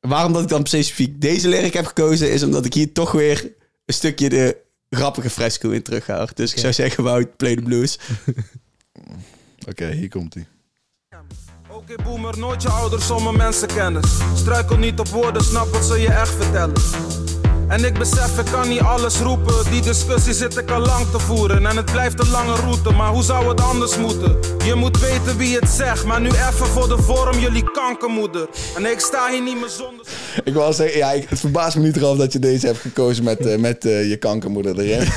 [0.00, 2.32] waarom dat ik dan specifiek deze lyric heb gekozen...
[2.32, 3.52] is omdat ik hier toch weer
[3.84, 4.56] een stukje de
[4.90, 6.26] grappige Fresco in terughaal.
[6.34, 7.98] Dus ik zou zeggen, Wout, play the blues.
[9.68, 10.46] Oké, hier komt hij.
[11.68, 14.18] Oké boomer, nooit je ouders zonder mensenkennis.
[14.34, 16.74] Struikel niet op woorden, snap wat ze je echt vertellen.
[17.68, 19.70] En ik besef, ik kan niet alles roepen.
[19.70, 21.66] Die discussie zit ik al lang te voeren.
[21.66, 24.36] En het blijft een lange route, maar hoe zou het anders moeten?
[24.64, 28.48] Je moet weten wie het zegt, maar nu even voor de vorm, jullie kankermoeder.
[28.76, 30.06] En ik sta hier niet meer zonder.
[30.44, 33.24] Ik wil zeggen, ja, ik, het verbaast me niet eraf dat je deze hebt gekozen
[33.24, 35.08] met, eh, met eh, je kankermoeder erin.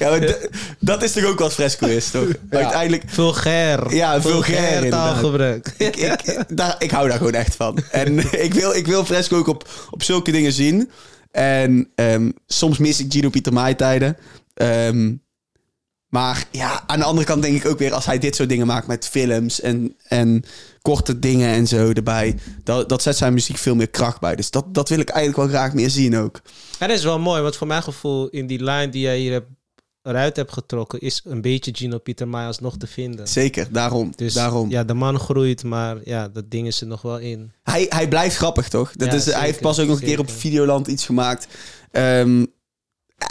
[0.00, 0.36] Ja, maar
[0.78, 2.28] dat is toch ook wat Fresco is, toch?
[2.50, 3.02] Uiteindelijk...
[3.06, 3.94] Vulgair.
[3.94, 5.12] Ja, vulgair, inderdaad.
[5.12, 5.74] taalgebruik.
[5.76, 7.78] ik, ik, daar, ik hou daar gewoon echt van.
[7.90, 10.79] En ik wil, ik wil Fresco ook op, op zulke dingen zien.
[11.30, 14.16] En ehm, soms mis ik Gino Pieter tijden.
[14.54, 15.14] Ehm,
[16.08, 17.92] maar ja, aan de andere kant denk ik ook weer...
[17.92, 20.44] als hij dit soort dingen maakt met films en, en
[20.82, 22.38] korte dingen en zo erbij...
[22.64, 24.36] Dat, dat zet zijn muziek veel meer kracht bij.
[24.36, 26.40] Dus dat, dat wil ik eigenlijk wel graag meer zien ook.
[26.78, 29.48] Dat is wel mooi, want voor mijn gevoel in die line die jij hier hebt,
[30.02, 33.28] eruit hebt getrokken, is een beetje Gino Pieter Mai alsnog te vinden.
[33.28, 34.12] Zeker, daarom.
[34.16, 34.70] Dus daarom.
[34.70, 37.52] ja, de man groeit, maar ja, dat ding is er nog wel in.
[37.62, 38.92] Hij, hij blijft grappig, toch?
[38.96, 40.30] Dat Ja, is, hij heeft pas ook nog een keer op.
[40.30, 41.46] Videoland iets gemaakt.
[41.90, 42.40] Ehm,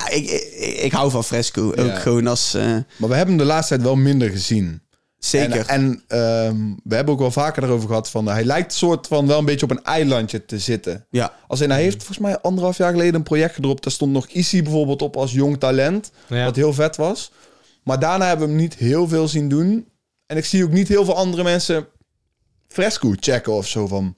[0.10, 1.68] ik, ik, ik hou van Fresco.
[1.68, 1.96] Ook Ja.
[1.96, 2.54] gewoon als...
[2.54, 4.82] eh, Maar we hebben hem de laatste tijd wel minder gezien.
[5.20, 5.66] Zeker.
[5.66, 8.28] En, en ehm, we hebben ook wel vaker erover gehad van...
[8.28, 11.06] hij lijkt soort van wel een beetje op een eilandje te zitten.
[11.10, 13.84] ja, Als in, hij heeft volgens mij anderhalf jaar geleden een project gedropt.
[13.84, 16.12] Daar stond nog Issy bijvoorbeeld op als jong talent.
[16.28, 16.46] Ja.
[16.46, 17.32] Wat heel vet was.
[17.84, 19.88] Maar daarna hebben we hem niet heel veel zien doen.
[20.26, 21.88] En ik zie ook niet heel veel andere mensen
[22.68, 24.16] fresco checken of zo van...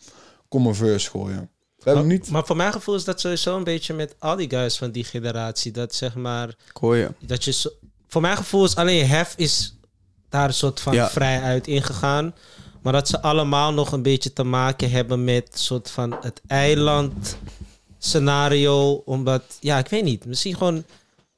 [0.47, 1.49] Kom een verse gooien.
[1.77, 2.29] We hebben hem niet...
[2.29, 5.03] Maar voor mijn gevoel is dat sowieso een beetje met al die guys van die
[5.03, 5.71] generatie.
[5.71, 7.09] Dat zeg maar, je.
[7.25, 7.69] dat je zo,
[8.07, 9.75] voor mijn gevoel is alleen Hef is
[10.31, 11.09] daar een soort van Ja.
[11.09, 12.33] vrij uit ingegaan.
[12.81, 17.37] Maar dat ze allemaal nog een beetje te maken hebben met soort van het eiland
[17.97, 18.91] scenario.
[19.05, 20.25] Omdat, ja, ik weet niet.
[20.25, 20.83] Misschien gewoon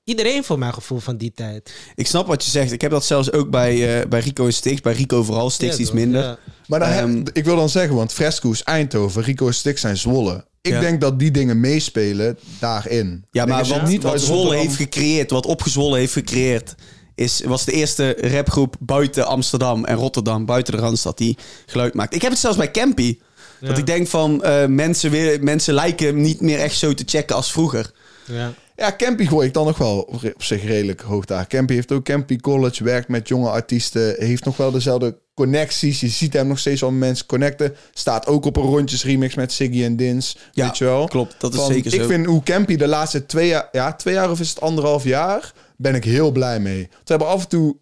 [0.03, 1.73] iedereen voor mijn gevoel van die tijd.
[1.95, 2.71] Ik snap wat je zegt.
[2.71, 4.81] Ik heb dat zelfs ook bij, eh, bij Rico en Stix.
[4.81, 6.21] Bij Rico vooral, Stix Ja, iets minder.
[6.23, 6.37] Ja.
[6.67, 9.97] Maar dan heb- Ehm, ik wil dan zeggen, want Fresco is Eindhoven, Rico Stix zijn
[9.97, 10.45] Zwolle.
[10.61, 10.79] Ik Ja.
[10.79, 13.25] denk dat die dingen meespelen daarin.
[13.31, 16.75] Ja, maar wat, niet wat Zwolle heeft gecreëerd, wat Opgezwollen heeft gecreëerd...
[17.15, 22.15] Is, was de eerste rapgroep buiten Amsterdam en Rotterdam, buiten de Randstad, die geluid maakt.
[22.15, 23.17] Ik heb het zelfs bij Campy.
[23.59, 27.35] Dat ik denk van, eh, mensen, willen, mensen lijken niet meer echt zo te checken
[27.35, 27.91] als vroeger.
[28.25, 28.53] Ja.
[28.75, 29.99] Ja, Campy gooi ik dan nog wel
[30.33, 31.47] op zich redelijk hoog daar.
[31.47, 35.99] Campy heeft ook Campy College, werkt met jonge artiesten, heeft nog wel dezelfde connecties.
[35.99, 37.75] Je ziet hem nog steeds wel met mensen connecten.
[37.93, 41.07] Staat ook op een rondjes remix met Siggy en Dins, Ja, weet je wel.
[41.07, 41.35] klopt.
[41.39, 42.07] Dat is Van, zeker Ik zo.
[42.07, 45.53] vind hoe Campy de laatste twee jaar, ja, twee jaar of is het anderhalf jaar,
[45.77, 46.81] ben ik heel blij mee.
[46.81, 47.77] We hebben af en toe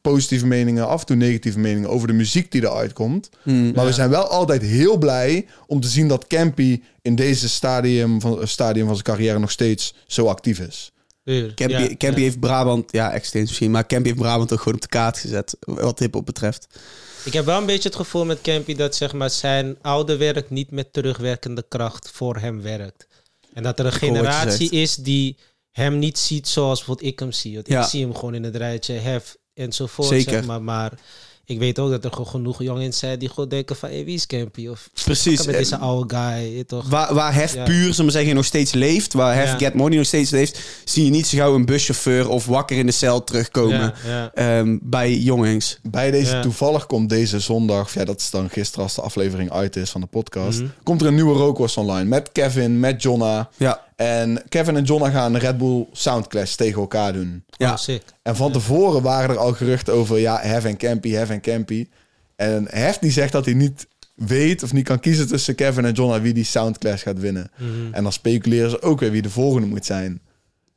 [0.00, 3.28] positieve meningen, af en toe negatieve meningen over de muziek die eruit komt.
[3.42, 3.72] Hmm.
[3.74, 8.20] Maar we zijn wel altijd heel blij om te zien dat Campy in deze stadium
[8.20, 10.92] van, stadium van zijn carrière nog steeds zo actief is.
[11.54, 12.24] Campy, Ja, Campy ja.
[12.24, 15.56] heeft Brabant, ja, extreem misschien, maar Campy heeft Brabant ook gewoon op de kaart gezet,
[15.60, 16.66] wat hip-hop betreft.
[17.24, 20.50] Ik heb wel een beetje het gevoel met Campy dat zeg maar, zijn oude werk
[20.50, 23.06] niet met terugwerkende kracht voor hem werkt.
[23.52, 25.36] En dat er een generatie is die
[25.76, 27.54] hem niet ziet zoals bijvoorbeeld ik hem zie.
[27.54, 27.82] Want Ja.
[27.82, 30.08] ik zie hem gewoon in het rijtje hef enzovoort.
[30.08, 30.32] Zeker.
[30.32, 30.62] Zeg maar.
[30.62, 30.92] maar
[31.44, 33.88] ik weet ook dat er gewoon genoeg jongens zijn die gewoon denken van...
[33.88, 34.66] Hey, wie is Campy?
[34.68, 35.46] Of Precies.
[35.46, 36.88] met deze oude guy, je toch?
[36.88, 37.64] Waar, waar Hef Ja.
[37.64, 39.58] puur, zullen we zeggen, nog steeds leeft, waar Hef Ja.
[39.58, 42.86] Get Money nog steeds leeft, zie je niet zo gauw een buschauffeur of wakker in
[42.86, 44.30] de cel terugkomen Ja, ja.
[44.34, 45.78] ehm, bij jongens.
[45.82, 46.42] Bij deze, Ja.
[46.42, 50.00] toevallig komt deze zondag, ja, dat is dan gisteren als de aflevering uit is van
[50.00, 50.68] de podcast, Mhm.
[50.82, 53.48] komt er een nieuwe Rookworst online met Kevin, met Jonna.
[53.56, 57.44] Ja, En Kevin en Jonna gaan een Red Bull Soundclash tegen elkaar doen.
[57.56, 57.70] ja.
[57.70, 58.02] Oh, sick.
[58.22, 61.88] En van tevoren waren er al geruchten over, ja, Hef en Campy, Hef en Campy.
[62.36, 65.92] En Hef die zegt dat hij niet weet of niet kan kiezen tussen Kevin en
[65.92, 67.50] Jonna wie die Soundclash gaat winnen.
[67.56, 67.92] Mhm.
[67.94, 70.20] En dan speculeren ze ook weer wie de volgende moet zijn.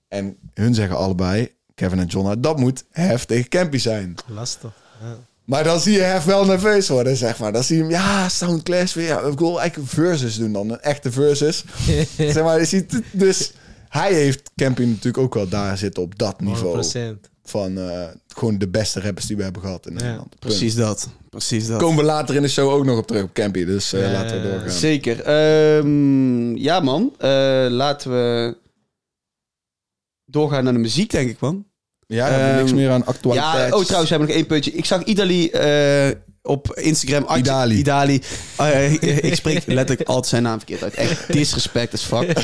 [0.07, 4.15] En hun zeggen allebei, Kevin en Jonna, dat moet Hef tegen Campy zijn.
[4.27, 4.71] Lastig.
[5.01, 5.17] Ja.
[5.49, 7.51] Maar dan zie je Hef wel nerveus worden, zeg maar.
[7.51, 9.05] Dan zie je hem, ja, Soundclash weer.
[9.05, 11.63] Ja, ik wil eigenlijk een versus doen dan, een echte versus.
[12.17, 13.51] zeg maar, je ziet dus
[13.87, 16.83] hij heeft Camping natuurlijk ook wel daar zitten op dat niveau.
[17.17, 17.29] 100%.
[17.43, 20.29] Van eh, gewoon de beste rappers die we hebben gehad in Nederland.
[20.29, 20.39] Punt.
[20.39, 21.09] Precies dat.
[21.29, 21.79] Precies dat.
[21.79, 24.11] Komen we later in de show ook nog op terug op Campy, dus eh, Ja,
[24.11, 24.71] laten we doorgaan.
[24.71, 25.21] Zeker.
[25.21, 27.13] Ehm, ja, man.
[27.17, 27.29] Eh,
[27.69, 28.57] laten we
[30.25, 31.68] doorgaan naar de muziek, denk ik, man.
[32.11, 33.69] Ja, we hebben niks Ehm, meer aan actualiteit.
[33.69, 34.71] Ja, oh, trouwens, we hebben nog één puntje.
[34.71, 36.09] Ik zag Idali eh,
[36.41, 37.37] op Instagram.
[37.37, 37.77] Idali.
[37.77, 38.21] Idali.
[38.57, 38.93] Eh,
[39.31, 40.93] ik spreek letterlijk altijd zijn naam verkeerd uit.
[40.93, 42.29] Echt disrespect as fuck.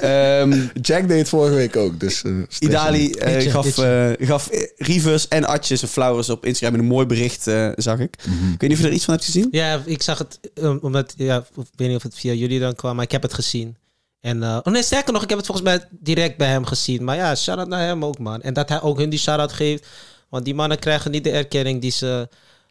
[0.00, 2.22] Ehm, Jack deed het vorige week ook, dus...
[2.22, 7.06] eh, Idali eh, gaf, eh, gaf Rivers en Atjes en Flowers op Instagram een mooi
[7.06, 8.14] bericht, eh, zag ik.
[8.26, 8.52] Mhm.
[8.52, 9.48] Ik weet niet of je er iets van hebt gezien.
[9.50, 12.74] Ja, ik zag het, um, omdat, ja, ik weet niet of het via jullie dan
[12.74, 13.76] kwam, maar ik heb het gezien.
[14.22, 17.04] En, eh, oh nee, sterker nog, ik heb het volgens mij direct bij hem gezien.
[17.04, 18.42] Maar ja, shout-out naar hem ook, man.
[18.42, 19.86] En dat hij ook hun die shout-out geeft.
[20.28, 22.28] Want die mannen krijgen niet de erkenning die ze...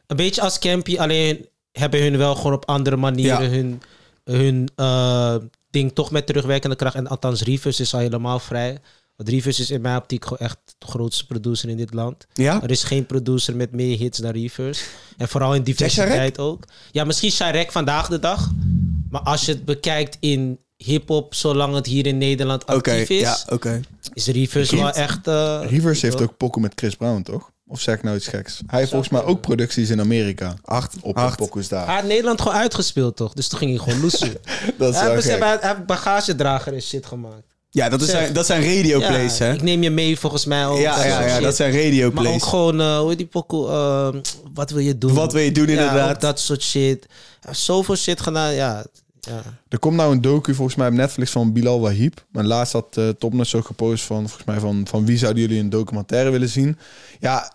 [0.08, 3.50] Een beetje als Campy, alleen hebben hun wel gewoon op andere manieren Ja.
[3.50, 3.82] hun,
[4.24, 5.36] hun eh,
[5.70, 6.96] ding toch met terugwerkende kracht.
[6.96, 8.78] En althans, Rivers is al helemaal vrij.
[9.16, 12.28] Want Rivers is in mijn optiek gewoon echt de grootste producer in dit land.
[12.34, 12.62] Ja?
[12.64, 14.84] Er is geen producer met meer hits dan Reavers.
[15.18, 16.64] En vooral in diversiteit ook.
[16.92, 18.50] Ja, misschien Sharek vandaag de dag.
[19.10, 23.20] Maar als je het bekijkt in hip-hop, zolang het hier in Nederland Oké, actief is,
[23.22, 23.82] ja, oké.
[24.14, 24.96] is Reavers Begint.
[24.96, 25.28] wel echt.
[25.28, 27.50] eh, Rivers heeft ook pokken met Chris Brown, toch?
[27.68, 28.62] Of zeg ik nou iets geks?
[28.68, 30.54] Hij heeft volgens mij ook producties in Amerika.
[30.64, 30.96] Acht.
[31.02, 31.38] Op de Acht.
[31.38, 31.96] pokkers Hij daar.
[31.96, 33.34] had Nederland gewoon uitgespeeld, toch?
[33.34, 34.34] Dus toen ging hij gewoon loesen.
[34.78, 37.44] Dat is hij, heeft, hij heeft- heeft bagagedrager en shit gemaakt.
[37.70, 38.22] Ja, dat, is Zeg.
[38.22, 39.54] zijn, dat zijn radio Ja, plays, hè?
[39.54, 40.80] Ik neem je mee volgens mij ook.
[40.80, 42.44] Ja, dat ja, ja, dat zijn radio Maar ook plays.
[42.44, 43.68] gewoon, eh, hoe heet die pokoe?
[43.70, 44.10] eh,
[44.54, 45.14] wat wil je doen?
[45.14, 46.16] Wat wil je doen, Ja, inderdaad.
[46.16, 47.06] ook dat soort shit.
[47.42, 48.86] Heeft zoveel shit gedaan, ja.
[49.22, 49.42] Ja.
[49.70, 52.26] Er komt nou een docu volgens mij op Netflix van Bilal Wahib.
[52.32, 55.60] Maar laatst had uh, Topnotch ook gepost van, volgens mij van, van wie zouden jullie
[55.60, 56.78] een documentaire willen zien?
[57.20, 57.52] Ja,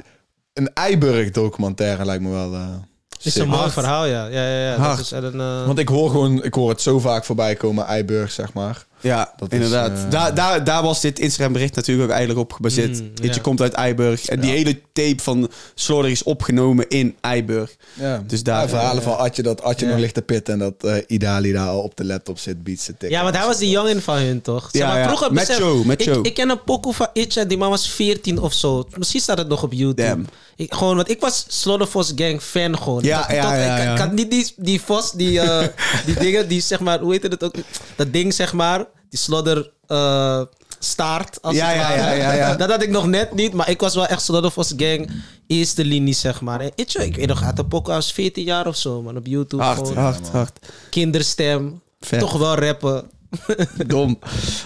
[0.53, 2.55] een Eiburg documentaire lijkt me wel...
[2.55, 2.69] eh,
[3.09, 3.43] Het is sick.
[3.43, 4.27] een mooi verhaal, ja.
[4.27, 4.89] ja, ja, ja.
[4.89, 8.31] Dat is eh, Want ik hoor gewoon, ik hoor het zo vaak voorbij komen, Eiburg,
[8.31, 8.87] zeg maar.
[9.01, 9.91] Ja, Dat is, inderdaad.
[9.91, 13.01] eh, daar, daar, daar was dit Instagram bericht natuurlijk ook eigenlijk op gebaseerd.
[13.01, 14.27] Mm, je komt uit Eiburg.
[14.27, 17.77] En die hele tape van Slaughter is opgenomen in Eiburg.
[17.95, 18.23] Ja.
[18.27, 19.09] Dus daar- Ja, verhalen ja.
[19.09, 19.91] van Atje, dat Atje Ja.
[19.93, 22.85] nog ligt te pitten en dat eh, Idali daar al op de laptop zit, beats
[22.85, 23.11] te tikken.
[23.19, 24.69] ja, want hij was die jongen van hun, toch?
[24.73, 25.07] Zeg Ja, maar, ja.
[25.07, 26.23] Vroeger, Met besef- Joe, met ik, Joe.
[26.23, 28.85] ik ken een pokoe van Itch en die man was 14 of zo.
[28.99, 30.03] Misschien staat het nog op YouTube.
[30.09, 30.27] Damn.
[30.57, 33.03] Ik, gewoon, want ik was Slaughterhouse Gang fan gewoon.
[33.03, 33.93] Ja, Dat- ja, dat- ja, ik, ja.
[33.93, 35.67] ik had niet die, die Vos, die, eh,
[36.07, 37.55] die dingen, die zeg maar, hoe heet het ook?
[37.97, 40.43] Dat ding zeg maar, die Slaughter eh,
[40.79, 41.43] staart.
[41.43, 42.55] Als Ja, ja, ja, ja, ja.
[42.61, 45.11] Dat had ik nog net niet, maar ik was wel echt Slaughterhouse Gang
[45.47, 46.61] eerste linie zeg maar.
[46.61, 49.63] En ik weet nog, had een pokoe als 14 jaar of zo man, op YouTube.
[49.63, 50.59] Hard, hard, hard.
[50.91, 51.81] kinderstem.
[52.01, 52.21] Vet.
[52.21, 53.11] Toch wel rappen.
[53.87, 54.19] Dom.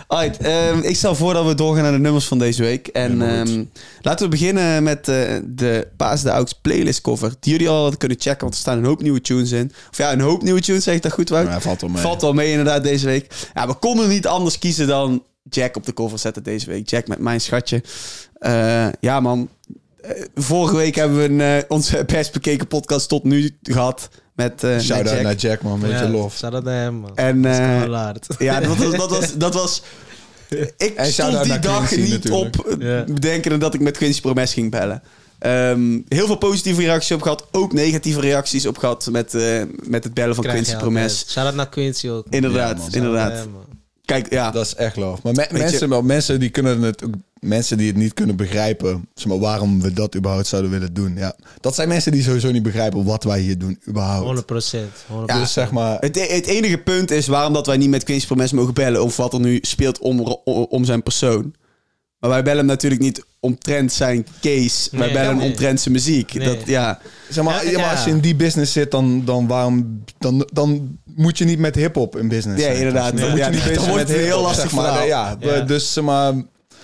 [0.06, 2.86] Alright, ehm, ik stel voor dat we doorgaan naar de nummers van deze week.
[2.86, 3.64] En ehm,
[4.02, 7.32] laten we beginnen met eh, de Paas de Aux playlist cover.
[7.40, 9.72] Die jullie al hadden kunnen checken, want er staan een hoop nieuwe tunes in.
[9.90, 11.46] Of ja, een hoop nieuwe tunes, zeg ik dat goed, Wout?
[11.46, 12.02] Ja, valt wel mee.
[12.02, 13.48] Valt wel mee inderdaad deze week.
[13.54, 16.88] Ja, we konden niet anders kiezen dan Jack op de cover zetten deze week.
[16.90, 17.82] Jack met mijn schatje.
[18.34, 19.48] Eh, ja man,
[20.00, 24.08] Eh, vorige week hebben we een, onze best bekeken podcast tot nu gehad.
[24.42, 25.22] Met, eh met Shout-out Jack.
[25.22, 25.80] naar Jack, man.
[25.80, 26.36] Beetje lof.
[26.36, 27.16] Shout out naar hem, man.
[27.16, 28.46] En, Dat is eh.
[28.46, 28.90] Ja, dat was...
[28.96, 29.82] Dat was, dat was
[30.76, 32.56] ik En stond shout-out die dag Quincy niet natuurlijk.
[32.56, 33.04] op Ja.
[33.04, 35.02] bedenken dat ik met Quincy Promes ging bellen.
[35.38, 37.46] Ehm, heel veel positieve reacties op gehad.
[37.50, 41.02] Ook negatieve reacties op gehad met, eh, met het bellen van Krijg Quincy je Promes.
[41.10, 41.30] altijd.
[41.30, 42.26] Shout out naar Quincy ook.
[42.30, 42.92] Inderdaad, Ja, man.
[42.92, 43.32] inderdaad.
[43.36, 43.48] Shout
[44.10, 44.50] Kijk, ja.
[44.50, 45.20] Dat is echt love.
[45.22, 49.08] Maar me- mensen, maar mensen die kunnen het ook, mensen die het niet kunnen begrijpen,
[49.14, 51.14] zeg maar, waarom we dat überhaupt zouden willen doen.
[51.16, 54.24] Ja, dat zijn mensen die sowieso niet begrijpen wat wij hier doen überhaupt.
[54.24, 54.90] 100 procent.
[55.26, 58.52] dus zeg maar, Het, het enige punt is waarom dat wij niet met Quincy Promes
[58.52, 59.02] mogen bellen...
[59.02, 61.54] of wat er nu speelt om, om zijn persoon.
[62.20, 64.88] Maar wij bellen hem natuurlijk niet omtrent zijn case.
[64.96, 65.48] wij bellen hem nee.
[65.50, 66.34] omtrent zijn muziek.
[66.34, 66.46] Nee.
[66.46, 66.98] Dat, ja.
[67.28, 70.48] zeg maar, Ja, ja, maar als je in die business zit, dan, dan waarom, dan,
[70.52, 72.60] dan moet je niet met hip-hop in business.
[72.62, 72.76] Ja, zijn.
[72.78, 73.16] inderdaad.
[73.16, 75.06] Dan Ja, moet je ja, niet bezig met heel lastig zeg maar.
[75.06, 75.60] Ja, Ja.
[75.60, 76.32] dus zeg maar,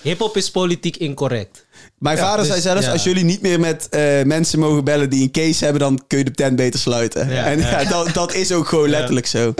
[0.01, 1.65] Hip-hop is politiek incorrect.
[1.97, 2.91] Mijn Ja, vader dus- zei zelfs, ja.
[2.91, 6.17] als jullie niet meer met eh, mensen mogen bellen die een case hebben, dan kun
[6.17, 7.29] je de tent beter sluiten.
[7.29, 7.89] Ja, en ja, ja.
[7.89, 9.53] dat, dat is ook gewoon letterlijk zo.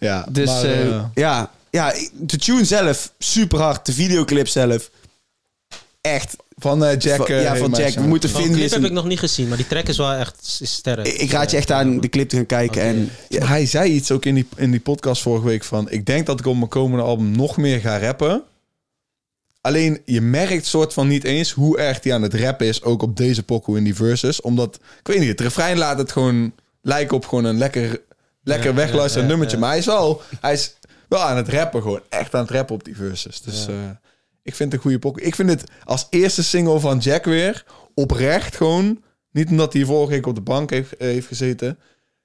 [0.00, 0.26] ja.
[0.30, 3.86] Dus maar, eh, eh, ja, ja, de tune zelf, super hard.
[3.86, 4.90] De videoclip zelf,
[6.00, 6.36] echt.
[6.56, 7.16] van eh, Jack.
[7.16, 7.92] Van- eh, ja, van Jack.
[7.94, 8.50] We moeten vinden.
[8.52, 11.06] clip is heb ik nog niet gezien, maar die track is wel echt is sterk.
[11.06, 12.82] ik, ik raad je echt aan de clip te gaan kijken.
[12.82, 15.90] En, ja, Hij zei iets ook in die, in die podcast vorige week van...
[15.90, 18.42] Ik denk dat ik op mijn komende album nog meer ga rappen.
[19.60, 22.82] Alleen je merkt soort van niet eens hoe erg hij aan het rappen is.
[22.82, 24.40] Ook op deze pokoe in die verses.
[24.40, 28.00] Omdat, ik weet niet, het refrein laat het gewoon lijken op gewoon een lekker,
[28.42, 29.56] lekker Ja, wegluisterend ja, ja, nummertje.
[29.56, 29.62] ja.
[29.62, 30.74] Maar hij is, wel, hij is
[31.08, 32.00] wel aan het rappen gewoon.
[32.08, 33.40] Echt aan het rappen op die verses.
[33.40, 34.00] Dus Ja.
[34.42, 35.22] Ik vind het een goede.
[35.22, 40.12] Ik vind het als eerste single van Jack weer oprecht gewoon Niet omdat hij vorige
[40.12, 41.70] week op de bank heeft, eh, heeft gezeten.
[41.70, 41.76] Ik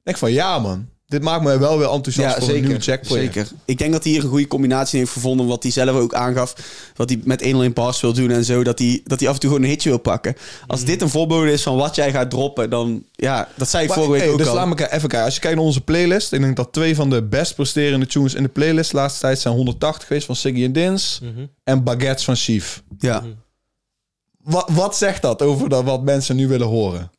[0.03, 3.33] denk van ja man, dit maakt me wel weer enthousiast voor een nieuw Jack-project.
[3.33, 3.51] Zeker.
[3.65, 5.47] Ik denk dat hij hier een goede combinatie heeft gevonden.
[5.47, 6.55] Wat hij zelf ook aangaf.
[6.95, 8.63] Wat hij met 101 pass wil doen en zo.
[8.63, 10.35] Dat hij, dat hij af en toe gewoon een hitje wil pakken.
[10.67, 10.89] Als Mhm.
[10.89, 12.69] dit een voorbode is van wat jij gaat droppen.
[12.69, 14.55] Dan ja, dat zei ik Maar, vorige week hey, ook dus al.
[14.55, 15.23] laat me even kijken.
[15.23, 16.33] Als je kijkt naar onze playlist.
[16.33, 19.39] Ik denk dat twee van de best presterende tunes in de playlist de laatste tijd
[19.39, 21.19] zijn 180 geweest van Siggy en Dins.
[21.23, 21.45] Mhm.
[21.63, 22.83] En Baguettes van Chief.
[22.99, 23.23] Ja.
[24.43, 27.11] Wat, wat zegt dat over dat wat mensen nu willen horen?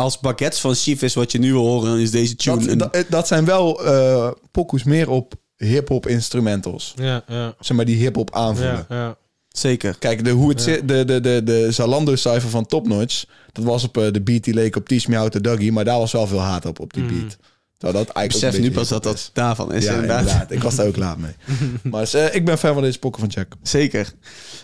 [0.00, 1.88] Als baguettes van Chief is wat je nu wil horen.
[1.90, 6.06] Dan is deze tune Dat, een- dat, dat zijn wel eh pokoes meer op hip-hop
[6.06, 6.92] instrumentals.
[6.96, 8.86] Ja, ja, Zeg maar die hip-hop aanvoelen.
[8.88, 9.16] ja, ja.
[9.48, 9.96] Zeker.
[9.98, 13.84] Kijk, de, hoe het zit, de, de, de, de Zalando-cijfer van Top Notch, dat was
[13.84, 16.12] op eh, de beat die leek op Teach Me How to Dougie, maar daar was
[16.12, 17.36] wel veel haat op, op die beat.
[17.78, 19.84] Terwijl dat Ik eigenlijk besef nu pas dat dat daarvan is.
[19.84, 20.18] Ja, inderdaad.
[20.20, 20.50] inderdaad.
[20.50, 21.32] Ik was daar ook laat mee.
[21.90, 23.52] maar dus, eh, ik ben fan van deze pokken van Jack.
[23.62, 24.12] Zeker.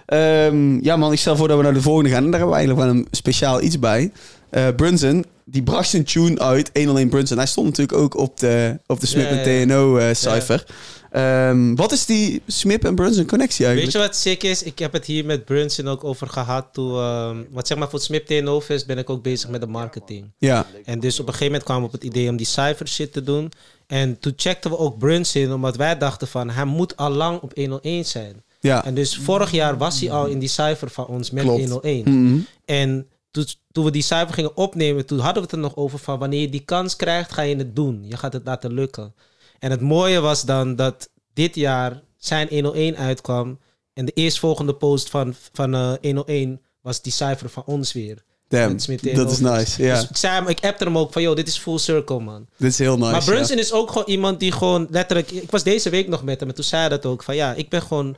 [0.07, 2.25] Ehm, ja man, ik stel voor dat we naar de volgende gaan.
[2.25, 4.13] En daar hebben we eigenlijk wel een speciaal iets bij.
[4.51, 6.71] Eh Brunson, die bracht zijn tune uit.
[6.73, 7.37] 101 Brunson.
[7.37, 9.65] Hij stond natuurlijk ook op de, op de Smip en ja.
[9.67, 10.65] TNO eh, cijfer.
[11.11, 13.97] Ehm, wat is die Smip en Brunson connectie Weet eigenlijk?
[14.03, 14.63] je wat sick is?
[14.63, 16.67] Ik heb het hier met Brunson ook over gehad.
[16.73, 19.61] Toen, ehm, wat zeg maar, voor het Smip TNO Fest ben ik ook bezig met
[19.61, 20.33] de marketing.
[20.39, 22.89] Ja, En dus op een gegeven moment kwamen we op het idee om die cijfer
[22.89, 23.53] shit te doen.
[23.87, 27.53] En toen checkten we ook Brunson, omdat wij dachten van, hij moet al lang op
[27.55, 28.43] 101 zijn.
[28.61, 28.85] ja.
[28.85, 31.61] En dus vorig jaar was hij al in die cijfer van ons met Klopt.
[31.61, 32.03] 101.
[32.05, 32.39] Mhm.
[32.65, 35.99] En toen, toen we die cijfer gingen opnemen, toen hadden we het er nog over
[35.99, 38.05] van wanneer je die kans krijgt, ga je het doen.
[38.05, 39.15] Je gaat het laten lukken.
[39.59, 43.59] En het mooie was dan dat dit jaar zijn 101 uitkwam.
[43.93, 48.25] En de eerstvolgende post van, van eh, 101 was die cijfer van ons weer.
[48.49, 48.77] Damn,
[49.15, 49.83] dat is nice.
[49.83, 52.47] Dus ik zei hem, ik appte hem ook van, joh, dit is full circle, man.
[52.57, 53.11] dit is heel nice.
[53.11, 55.31] maar Brunson is ook gewoon iemand die gewoon letterlijk...
[55.31, 57.23] Ik was deze week nog met hem en toen zei hij dat ook.
[57.23, 58.17] Van ja, ik ben gewoon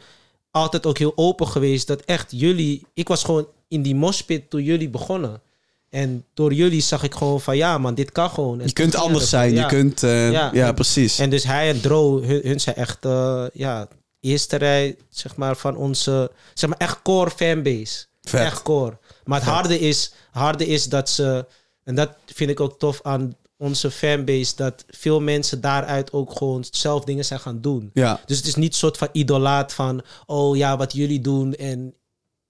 [0.50, 1.87] altijd ook heel open geweest.
[1.87, 2.87] Dat echt jullie...
[2.94, 5.40] Ik was gewoon in die moshpit toen jullie begonnen.
[5.88, 8.61] En door jullie zag ik gewoon van ja man, dit kan gewoon.
[8.61, 9.50] En Je kunt anders zijn.
[9.50, 9.66] Je Ja.
[9.66, 10.02] kunt...
[10.02, 10.50] eh, Ja.
[10.52, 11.18] ja, precies.
[11.18, 13.88] En dus hij en Dro, hun, hun zijn echt, eh, ja,
[14.20, 18.07] eerste rij, zeg maar, van onze, zeg maar, echt core fanbase.
[18.22, 18.40] Vet.
[18.40, 18.98] Echt core.
[19.24, 21.46] Maar het harde is, harde is dat ze,
[21.85, 26.64] en dat vind ik ook tof aan onze fanbase, dat veel mensen daaruit ook gewoon
[26.70, 27.90] zelf dingen zijn gaan doen.
[27.94, 31.54] ja, Dus het is niet een soort van idolaat van, oh ja, wat jullie doen
[31.54, 31.94] en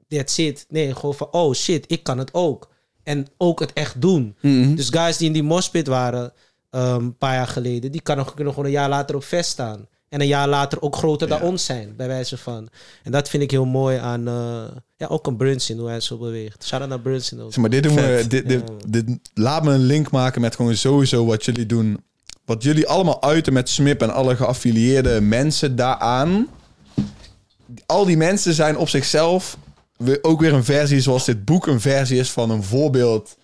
[0.08, 0.66] that's it.
[0.68, 2.68] Nee, gewoon van, oh shit, ik kan het ook.
[3.02, 4.36] En ook het echt doen.
[4.40, 4.74] Mhm.
[4.74, 6.32] Dus guys die in die moshpit waren
[6.70, 9.50] ehm, een paar jaar geleden, die kan nog, kunnen gewoon een jaar later op vest
[9.50, 9.86] staan.
[10.08, 12.68] En een jaar later ook groter dan ons zijn, bij wijze van.
[13.02, 16.16] En dat vind ik heel mooi aan, eh, ja, ook een Brunson, hoe hij zo
[16.16, 16.64] beweegt.
[16.66, 17.52] Shout-out naar Brunson ook.
[17.52, 20.76] Zeg maar, dit, doen we, dit, dit, dit, laat me een link maken met gewoon
[20.76, 22.00] sowieso wat jullie doen.
[22.44, 26.48] Wat jullie allemaal uiten met Smip en alle geaffilieerde mensen daaraan.
[27.86, 29.56] Al die mensen zijn op zichzelf
[30.22, 33.36] ook weer een versie zoals dit boek een versie is van een voorbeeld.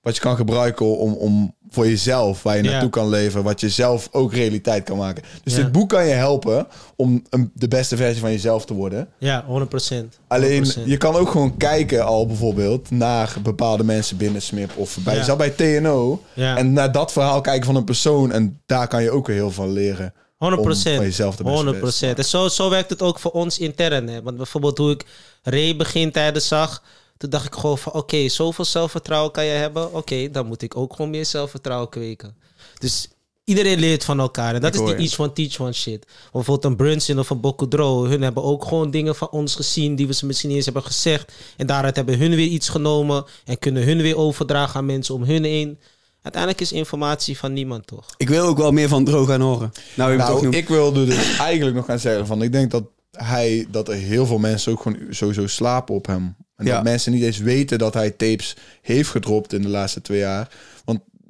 [0.00, 2.70] Wat je kan gebruiken om, om voor jezelf, waar je Ja.
[2.70, 3.42] naartoe kan leven.
[3.42, 5.22] Wat je zelf ook realiteit kan maken.
[5.44, 5.62] Dus Ja.
[5.62, 9.08] dit boek kan je helpen om een, de beste versie van jezelf te worden.
[9.18, 10.18] Ja, 100%.
[10.28, 10.86] Alleen, 100%.
[10.86, 15.36] je kan ook gewoon kijken al bijvoorbeeld naar bepaalde mensen binnen SMIP of bij, Ja.
[15.36, 16.22] bij TNO.
[16.34, 18.32] En naar dat verhaal kijken van een persoon.
[18.32, 20.14] En daar kan je ook weer heel veel leren.
[20.34, 20.38] 100%.
[20.38, 21.44] Om van jezelf de
[21.80, 22.18] beste 100%.
[22.18, 24.08] En zo, zo werkt het ook voor ons intern.
[24.08, 24.22] Hè.
[24.22, 25.04] Want bijvoorbeeld hoe ik
[25.42, 26.82] Ray begintijden zag...
[27.16, 27.92] Toen dacht ik gewoon van...
[27.92, 29.94] Oké, zoveel zelfvertrouwen kan je hebben.
[29.94, 32.36] Oké, dan moet ik ook gewoon meer zelfvertrouwen kweken.
[32.78, 33.08] Dus
[33.44, 34.54] iedereen leert van elkaar.
[34.54, 36.06] En dat Ik is die each one teach one shit.
[36.32, 38.04] Bijvoorbeeld een Brunson of een Bokudro.
[38.04, 39.96] Hun hebben ook gewoon dingen van ons gezien...
[39.96, 41.32] die we ze misschien niet eens hebben gezegd.
[41.56, 43.24] En daaruit hebben hun weer iets genomen...
[43.44, 45.78] en kunnen hun weer overdragen aan mensen om hun heen.
[46.24, 48.14] Uiteindelijk is informatie van niemand, toch?
[48.16, 49.72] Ik wil ook wel meer van Droog gaan horen.
[49.94, 52.42] Nou, je het toch Nou, ik wilde dus eigenlijk nog gaan zeggen van...
[52.42, 56.36] Ik denk dat hij, dat er heel veel mensen ook gewoon sowieso slapen op hem.
[56.56, 56.74] En Ja.
[56.74, 60.48] dat mensen niet eens weten dat hij tapes heeft gedropt in de laatste twee jaar.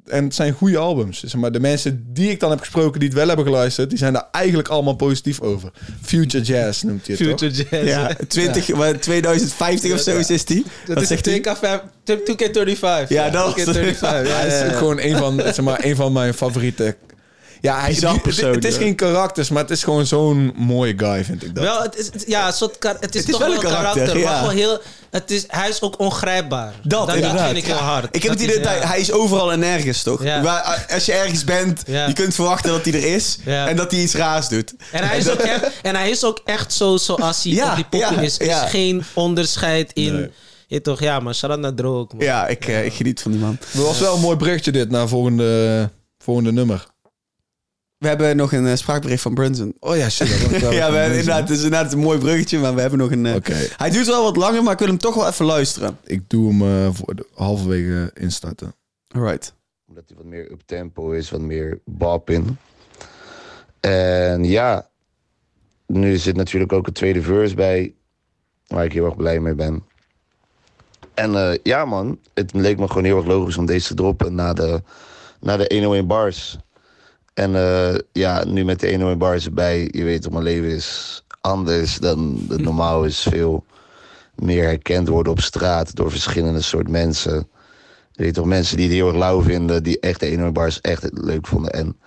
[0.05, 1.19] En het zijn goede albums.
[1.19, 3.97] Zeg maar de mensen die ik dan heb gesproken die het wel hebben geluisterd, die
[3.97, 5.71] zijn daar eigenlijk allemaal positief over.
[6.01, 7.49] Future Jazz noemt hij het toch?
[7.49, 7.87] Jazz.
[7.89, 10.65] Ja, 20, maar 2050 of zo is die.
[10.85, 11.39] Dat is zegt hij?
[11.39, 13.07] 2K5, 2K35.
[13.07, 13.99] Ja, dat was 2K35.
[14.01, 14.71] Ja, Hij is ja, ja.
[14.71, 16.95] gewoon een van, zeg maar, een van mijn favoriete.
[17.61, 18.79] Ja, hij Bizar het- persoon, Het is ja.
[18.81, 21.63] geen karakters, maar het is gewoon zo'n mooie guy, vind ik dat.
[21.63, 23.57] Wel, het is, het- ja, een soort kar- het is, Het is toch wel wel
[23.57, 24.39] een karakter, karakter, maar ja.
[24.39, 24.79] gewoon heel,
[25.11, 26.73] het is, hij is ook ongrijpbaar.
[26.83, 27.45] Dat, inderdaad.
[27.45, 28.05] vind ik heel hard.
[28.15, 28.87] Ik heb Dat het idee is- dat hij, ja.
[28.87, 30.23] hij is overal en nergens, toch?
[30.23, 30.41] Ja.
[30.41, 32.07] Waar, als je ergens bent, Ja.
[32.07, 33.37] je kunt verwachten dat hij er is.
[33.45, 33.67] Ja.
[33.67, 34.73] En dat hij iets raars doet.
[34.91, 37.75] En hij, is ook echt, en hij is ook echt zo zoals hij Ja, op
[37.75, 38.39] die poppen ja, is.
[38.39, 38.63] Er ja.
[38.63, 40.13] is geen onderscheid in...
[40.15, 40.31] Nee.
[40.67, 42.23] Je toch, ja, maar shout-out naar Dro ook, man.
[42.25, 43.57] Ja, ik, eh, ik geniet van die man.
[43.73, 46.85] Het was wel een mooi berichtje dit naar volgende, volgende nummer.
[47.97, 49.75] We hebben nog een eh, spraakbericht van Brunson.
[49.79, 50.29] Oh ja, shit.
[50.29, 52.75] dat wil ik wel ja, we hebben, inderdaad, het is inderdaad een mooi bruggetje, maar
[52.75, 53.25] we hebben nog een...
[53.25, 55.97] eh, Oké, Hij duurt wel wat langer, maar ik wil hem toch wel even luisteren.
[56.03, 58.75] ik doe hem eh, voor de, halverwege instarten.
[59.07, 59.53] Alright.
[59.87, 62.57] Omdat hij wat meer up tempo is, wat meer bop in.
[63.79, 64.89] En ja,
[65.87, 67.93] nu zit natuurlijk ook een tweede verse bij,
[68.67, 69.83] waar ik heel erg blij mee ben.
[71.13, 74.35] En eh, ja man, het leek me gewoon heel erg logisch om deze te droppen
[74.35, 74.81] na de,
[75.39, 76.57] na de 101 bars.
[77.35, 81.23] En eh, ja, nu met de 101 bars erbij, je weet toch, mijn leven is
[81.41, 83.21] anders dan het normaal is.
[83.21, 83.65] Veel
[84.35, 87.47] meer herkend worden op straat door verschillende soort mensen.
[88.11, 90.81] Je weet toch, mensen die het heel erg lauw vinden, die echt de 101 bars
[90.81, 91.71] echt leuk vonden.
[91.71, 91.97] En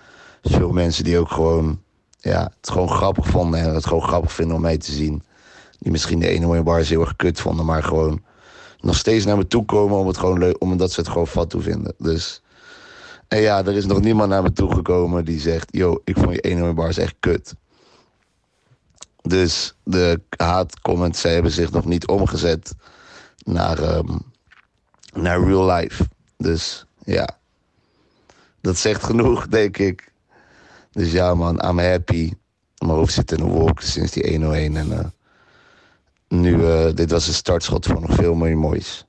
[0.42, 1.80] veel mensen die ook gewoon,
[2.20, 5.22] ja, het gewoon grappig vonden en het gewoon grappig vinden om mij te zien.
[5.78, 8.22] Die misschien de 101 bars heel erg kut vonden, maar gewoon
[8.80, 11.50] nog steeds naar me toe komen om het gewoon leuk, omdat ze het gewoon fat
[11.50, 11.94] toe vinden.
[11.98, 12.42] Dus,
[13.28, 16.34] en ja, er is nog niemand naar me toe gekomen die zegt, yo, ik vond
[16.34, 17.54] je 101 bars echt kut.
[19.22, 22.74] Dus de haatcomments, hebben zich nog niet omgezet
[23.44, 24.18] naar, ehm,
[25.12, 26.08] naar real life.
[26.36, 27.28] Dus ja,
[28.60, 30.12] dat zegt genoeg, denk ik.
[30.92, 32.32] Dus ja, man, I'm happy.
[32.78, 34.76] Mijn hoofd zit in een wolk sinds die 101.
[34.76, 35.06] En eh,
[36.28, 39.07] nu, eh, dit was een startschot voor nog veel meer moois.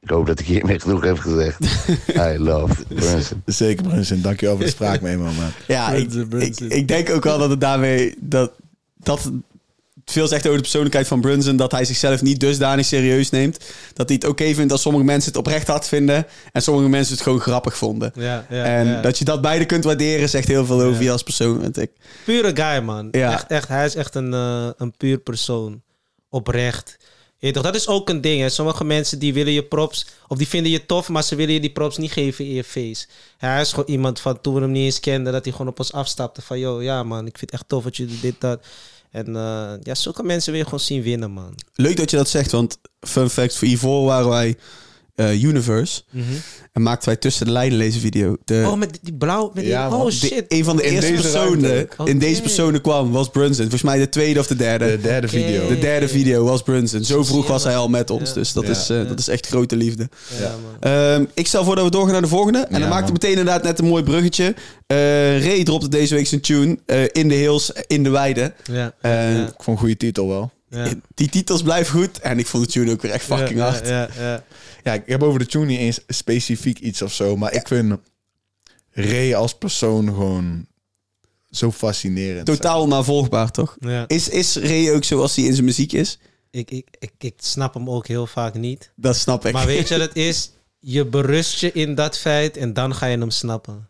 [0.00, 1.58] Ik hoop dat ik hiermee genoeg heb gezegd.
[2.32, 3.42] I love Brunson.
[3.46, 4.20] Zeker, Brunson.
[4.20, 5.50] Dankjewel voor de spraakmemo, man.
[5.66, 6.70] Ja, ik, Brunson, ik, Brunson.
[6.70, 8.14] ik denk ook wel dat het daarmee...
[8.18, 8.52] Dat,
[8.96, 9.30] dat
[10.04, 11.56] veel zegt over de persoonlijkheid van Brunson...
[11.56, 13.58] dat hij zichzelf niet dusdanig serieus neemt.
[13.92, 16.26] Dat hij het oké vindt als sommige mensen het oprecht hard vinden...
[16.52, 18.12] en sommige mensen het gewoon grappig vonden.
[18.14, 19.00] Ja, ja, en ja.
[19.00, 20.28] dat je dat beide kunt waarderen...
[20.28, 21.02] zegt heel veel over Ja.
[21.02, 21.90] je als persoon, vind ik.
[22.24, 23.08] Pure guy, man.
[23.10, 23.32] Ja.
[23.32, 25.82] Echt, echt, hij is echt een, eh, een puur persoon.
[26.28, 26.96] Oprecht.
[27.40, 28.40] Weet toch, dat is ook een ding.
[28.40, 28.48] Hè.
[28.48, 31.60] Sommige mensen die willen je props, of die vinden je tof, maar ze willen je
[31.60, 33.06] die props niet geven in je face.
[33.38, 35.68] Ja, hij is gewoon iemand van toen we hem niet eens kenden, dat hij gewoon
[35.68, 36.42] op ons afstapte.
[36.42, 38.60] Van, yo, ja man, ik vind het echt tof dat je dit, dat.
[39.10, 41.54] En eh, ja, zulke mensen wil je gewoon zien winnen, man.
[41.74, 43.56] Leuk dat je dat zegt, want fun fact...
[43.56, 44.56] voor hiervoor waren wij
[45.20, 46.02] eh, Universe...
[46.72, 48.36] en maakten wij tussen de lijnen lezen video.
[48.44, 50.44] De, Oh, met die- blauw, met die, Ja, oh de- shit.
[50.48, 53.60] een van de In eerste deze personen in deze personen kwam was Brunson.
[53.62, 54.86] Volgens mij de tweede of de derde.
[54.86, 55.68] De derde video.
[55.68, 57.04] De derde video was Brunson.
[57.04, 58.28] Zo vroeg was hij al met ons.
[58.28, 58.34] Ja.
[58.34, 58.70] Dus dat, Ja.
[58.70, 60.08] is, eh, dat is echt grote liefde.
[60.38, 60.54] Ja, Ja.
[60.62, 60.92] man.
[60.92, 62.58] Ehm, ik stel voor dat we doorgaan naar de volgende.
[62.58, 64.54] En Ja, dan maakte meteen inderdaad net een mooi bruggetje.
[64.86, 66.78] Eh Ray dropte deze week zijn tune.
[66.86, 68.52] eh, in de hills, in de weide.
[68.72, 70.50] Ja, ja, Ik vond een goede titel wel.
[70.70, 70.92] Ja.
[71.14, 72.18] Die titels blijven goed.
[72.18, 73.86] En ik vond de tune ook weer echt fucking Ja, hard.
[73.86, 74.44] Ja, ja,
[74.84, 77.36] Ja, ik heb over de tune niet eens specifiek iets of zo.
[77.36, 77.98] Maar ik vind
[78.90, 80.66] Ray als persoon gewoon
[81.50, 82.46] zo fascinerend.
[82.46, 83.76] Totaal navolgbaar, toch?
[83.80, 84.04] ja.
[84.08, 86.18] Is, is Ray ook zoals hij in zijn muziek is?
[86.50, 88.92] Ik, ik, ik, ik snap hem ook heel vaak niet.
[88.96, 89.52] Dat snap ik.
[89.52, 90.50] Maar weet je wat het is?
[90.78, 93.88] Je berust je in dat feit en dan ga je hem snappen.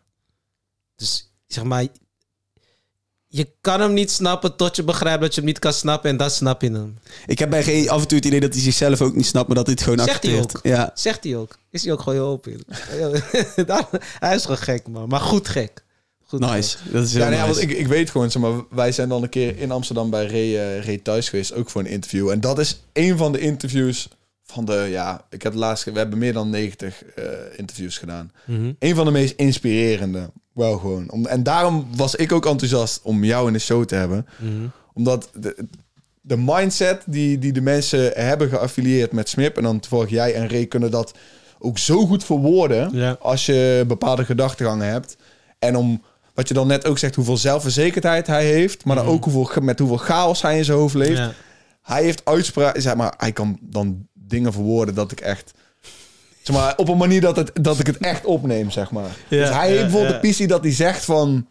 [0.95, 1.87] Dus zeg maar,
[3.33, 6.17] je kan hem niet snappen tot je begrijpt dat je hem niet kan snappen en
[6.17, 6.97] dan snap je hem.
[7.25, 9.47] Ik heb bij Ray af en toe het idee dat hij zichzelf ook niet snapt,
[9.47, 10.59] maar dat hij het gewoon Zegt hij ook.
[10.63, 10.91] Ja.
[10.93, 11.57] Zegt hij ook.
[11.69, 12.51] Is hij ook gewoon heel open
[14.19, 15.07] hij is gewoon gek, man.
[15.07, 15.83] Maar goed gek.
[16.25, 16.77] Goed Nice.
[16.91, 17.59] Dat is heel Ja, nee, ja, nice.
[17.59, 20.25] want ik, ik weet gewoon, zeg maar, wij zijn dan een keer in Amsterdam bij
[20.25, 22.29] Ray, eh, Ray thuis geweest, ook voor een interview.
[22.29, 24.07] En dat is een van de interviews
[24.51, 27.23] van de, ja, ik heb laatst, we hebben meer dan 90 eh,
[27.55, 28.31] interviews gedaan.
[28.45, 28.71] Mhm.
[28.79, 31.11] Een van de meest inspirerende, wel gewoon.
[31.11, 34.27] Om, en daarom was ik ook enthousiast om jou in de show te hebben.
[34.37, 34.67] Mhm.
[34.93, 35.65] Omdat de,
[36.21, 40.49] de mindset die, die de mensen hebben geaffilieerd met Smip, en dan toevallig jij en
[40.49, 41.13] Ray kunnen dat
[41.59, 43.17] ook zo goed verwoorden Ja.
[43.19, 45.17] als je bepaalde gedachtegangen hebt.
[45.59, 46.01] En om,
[46.33, 49.79] wat je dan net ook zegt, hoeveel zelfverzekerdheid hij heeft, maar dan ook hoeveel, met
[49.79, 51.17] hoeveel chaos hij in zijn hoofd leeft.
[51.17, 51.31] Ja.
[51.81, 55.51] Hij heeft uitspraken, zeg maar, hij kan dan dingen verwoorden dat ik echt...
[56.41, 59.09] Zeg maar, op een manier dat, het, dat ik het echt opneem, zeg maar.
[59.27, 60.19] Ja, dus hij ja, heeft bijvoorbeeld ja.
[60.19, 61.47] de pissie dat hij zegt van...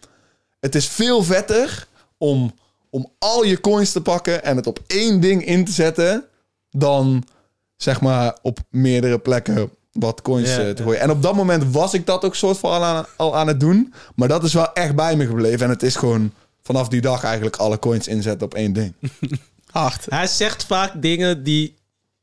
[0.61, 1.87] Het is veel vetter
[2.19, 2.55] om,
[2.91, 6.25] om al je coins te pakken en het op één ding in te zetten...
[6.71, 7.25] dan,
[7.77, 10.83] zeg maar, op meerdere plekken wat coins Ja, eh, te ja.
[10.83, 11.01] gooien.
[11.01, 13.61] En op dat moment was ik dat ook soort van al aan, al aan het
[13.61, 13.95] doen.
[14.15, 15.61] Maar dat is wel echt bij me gebleven.
[15.61, 18.95] En het is gewoon vanaf die dag eigenlijk alle coins inzetten op één ding.
[19.71, 20.07] Hard.
[20.09, 21.75] Hij zegt vaak dingen die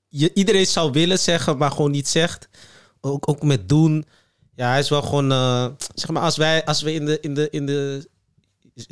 [0.08, 2.48] je, iedereen zou willen zeggen, maar gewoon niet zegt.
[3.02, 4.06] Ook, ook met doen.
[4.56, 5.32] Ja, hij is wel gewoon...
[5.32, 7.20] eh, zeg maar, als, wij, als we in de...
[7.20, 8.08] In de, in de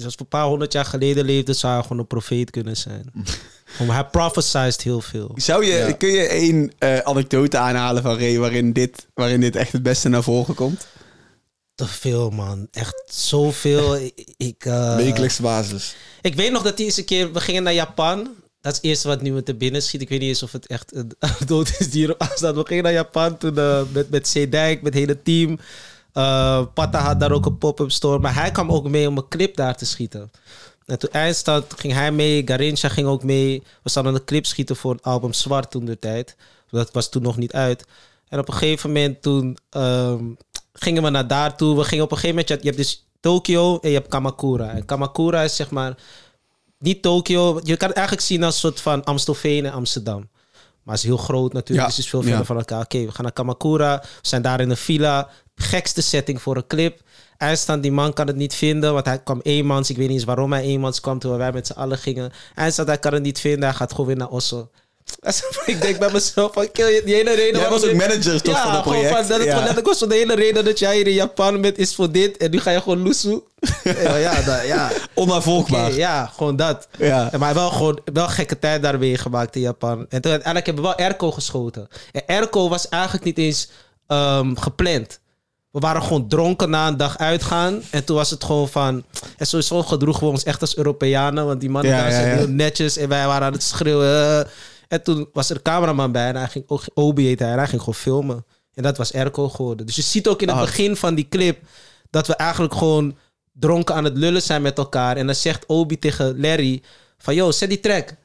[0.04, 3.12] als we een paar honderd jaar geleden leefden, zou hij gewoon een profeet kunnen zijn.
[3.66, 5.32] Gewoon, hij prophesized heel veel.
[5.36, 5.92] Zou je, Ja.
[5.92, 10.10] Kun je één eh, anekdote aanhalen van Ray waarin dit, waarin dit echt het beste
[10.10, 10.88] naar voren komt?
[11.76, 12.68] Te veel, man.
[12.72, 13.96] Echt zoveel.
[13.96, 15.96] ik, ik, eh, Wekelijks basis.
[16.22, 17.34] Ik weet nog dat hij eens een keer...
[17.34, 18.30] We gingen naar Japan.
[18.66, 20.02] Dat is het eerste wat nu me te binnen schiet.
[20.02, 21.12] Ik weet niet eens of het echt een
[21.48, 22.56] dood is die erop staat.
[22.56, 24.50] We gingen naar Japan toen eh, met, met C.
[24.52, 25.60] Met het hele team.
[26.14, 28.20] Eh Patta had daar ook een pop-up store.
[28.20, 30.32] Maar hij kwam ook mee om een clip daar te schieten.
[30.86, 32.42] En toen eindstand ging hij mee.
[32.46, 33.64] Garincha ging ook mee.
[33.84, 36.36] We zouden een clip schieten voor het album Zwart toen de tijd.
[36.70, 37.86] Dat was toen nog niet uit.
[38.30, 40.24] En op een gegeven moment toen ehm,
[40.74, 41.76] gingen we naar daar toe.
[41.78, 42.64] We gingen op een gegeven moment...
[42.64, 44.70] Je hebt dus Tokio en je hebt Kamakura.
[44.70, 45.96] En Kamakura is zeg maar
[46.86, 47.60] niet Tokio.
[47.64, 50.30] Je kan het eigenlijk zien als een soort van Amstelveen en Amsterdam.
[50.84, 52.82] Maar het is heel groot natuurlijk, dus het is veel verder van elkaar.
[52.82, 54.00] Oké, we gaan naar Kamakura.
[54.02, 55.30] We zijn daar in een villa.
[55.56, 57.02] Gekste setting voor een clip.
[57.38, 59.90] Eindstand, die man kan het niet vinden, want hij kwam eenmans.
[59.90, 62.32] Ik weet niet eens waarom hij eenmans kwam, terwijl wij met z'n allen gingen.
[62.56, 63.64] Eindstand, hij kan het niet vinden.
[63.64, 64.70] Hij gaat gewoon weer naar Oslo.
[65.66, 67.60] ik denk bij mezelf van, kill je, die hele reden...
[67.60, 69.18] Jij was ook manager toch ja, van dat gewoon project?
[69.18, 69.50] Van, dat het Ja.
[69.50, 72.38] gewoon letterlijk was de hele reden dat jij hier in Japan bent, is voor dit.
[72.38, 73.44] En nu ga je gewoon loesoe.
[73.84, 74.92] Ja, ja, dat- ja.
[75.14, 75.94] Onnavolgbaar.
[75.94, 76.88] Ja, gewoon dat.
[76.98, 77.30] Ja.
[77.38, 80.00] Maar wel gewoon wel gekke tijd daar weer gemaakt in Japan.
[80.00, 81.88] En toen uiteindelijk hebben we wel Erko geschoten.
[82.12, 83.70] En Erko was eigenlijk niet eens
[84.08, 85.20] ehm, gepland.
[85.72, 87.82] We waren gewoon dronken na een dag uitgaan.
[87.92, 89.04] En toen was het gewoon van...
[89.38, 91.46] En sowieso gedroegen we ons echt als Europeanen.
[91.46, 92.36] Want die mannen Ja, daar ja, zijn ja.
[92.36, 92.98] heel netjes.
[92.98, 94.40] En wij waren aan het schreeuwen.
[94.46, 94.52] eh.
[94.88, 96.28] En toen was er een cameraman bij.
[96.28, 96.64] En hij ging...
[96.68, 97.52] ook- Obi heette hij.
[97.52, 98.46] En hij ging gewoon filmen.
[98.74, 99.86] En dat was Erko geworden.
[99.86, 100.64] Dus je ziet ook in het Ah.
[100.64, 101.60] begin van die clip...
[102.10, 103.18] dat we eigenlijk gewoon
[103.60, 105.18] dronken aan het lullen zijn met elkaar.
[105.18, 106.82] En dan zegt Obi tegen Larry...
[107.18, 108.16] van, yo, zet die track.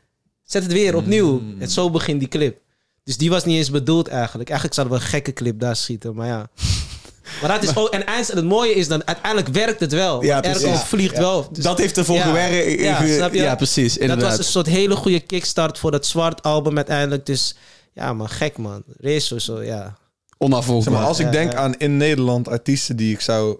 [0.42, 1.42] Zet het weer opnieuw.
[1.58, 2.58] En zo begint die clip.
[3.04, 4.48] Dus die was niet eens bedoeld eigenlijk.
[4.48, 6.48] Eigenlijk zouden we een gekke clip daar schieten, maar ja.
[7.40, 7.88] Maar dat is ook...
[7.88, 10.22] En het mooie is dan, uiteindelijk werkt het wel.
[10.24, 10.80] Ja, precies.
[10.80, 11.48] vliegt wel.
[11.52, 12.22] Dus dat heeft ervoor Ja.
[12.22, 12.80] gewerkt.
[12.80, 13.42] Ja, snap je?
[13.42, 13.92] Ja, precies.
[13.92, 14.28] dat Inderdaad.
[14.28, 17.26] was een soort hele goede kickstart voor dat zwart album uiteindelijk.
[17.26, 17.54] Dus
[17.92, 18.82] ja, man, gek man.
[19.00, 19.96] Race of zo, ja.
[20.38, 20.92] Onafvolgbaar.
[20.92, 21.58] Zeg maar, als ik Ja, denk ja.
[21.58, 23.58] aan in Nederland artiesten die ik zou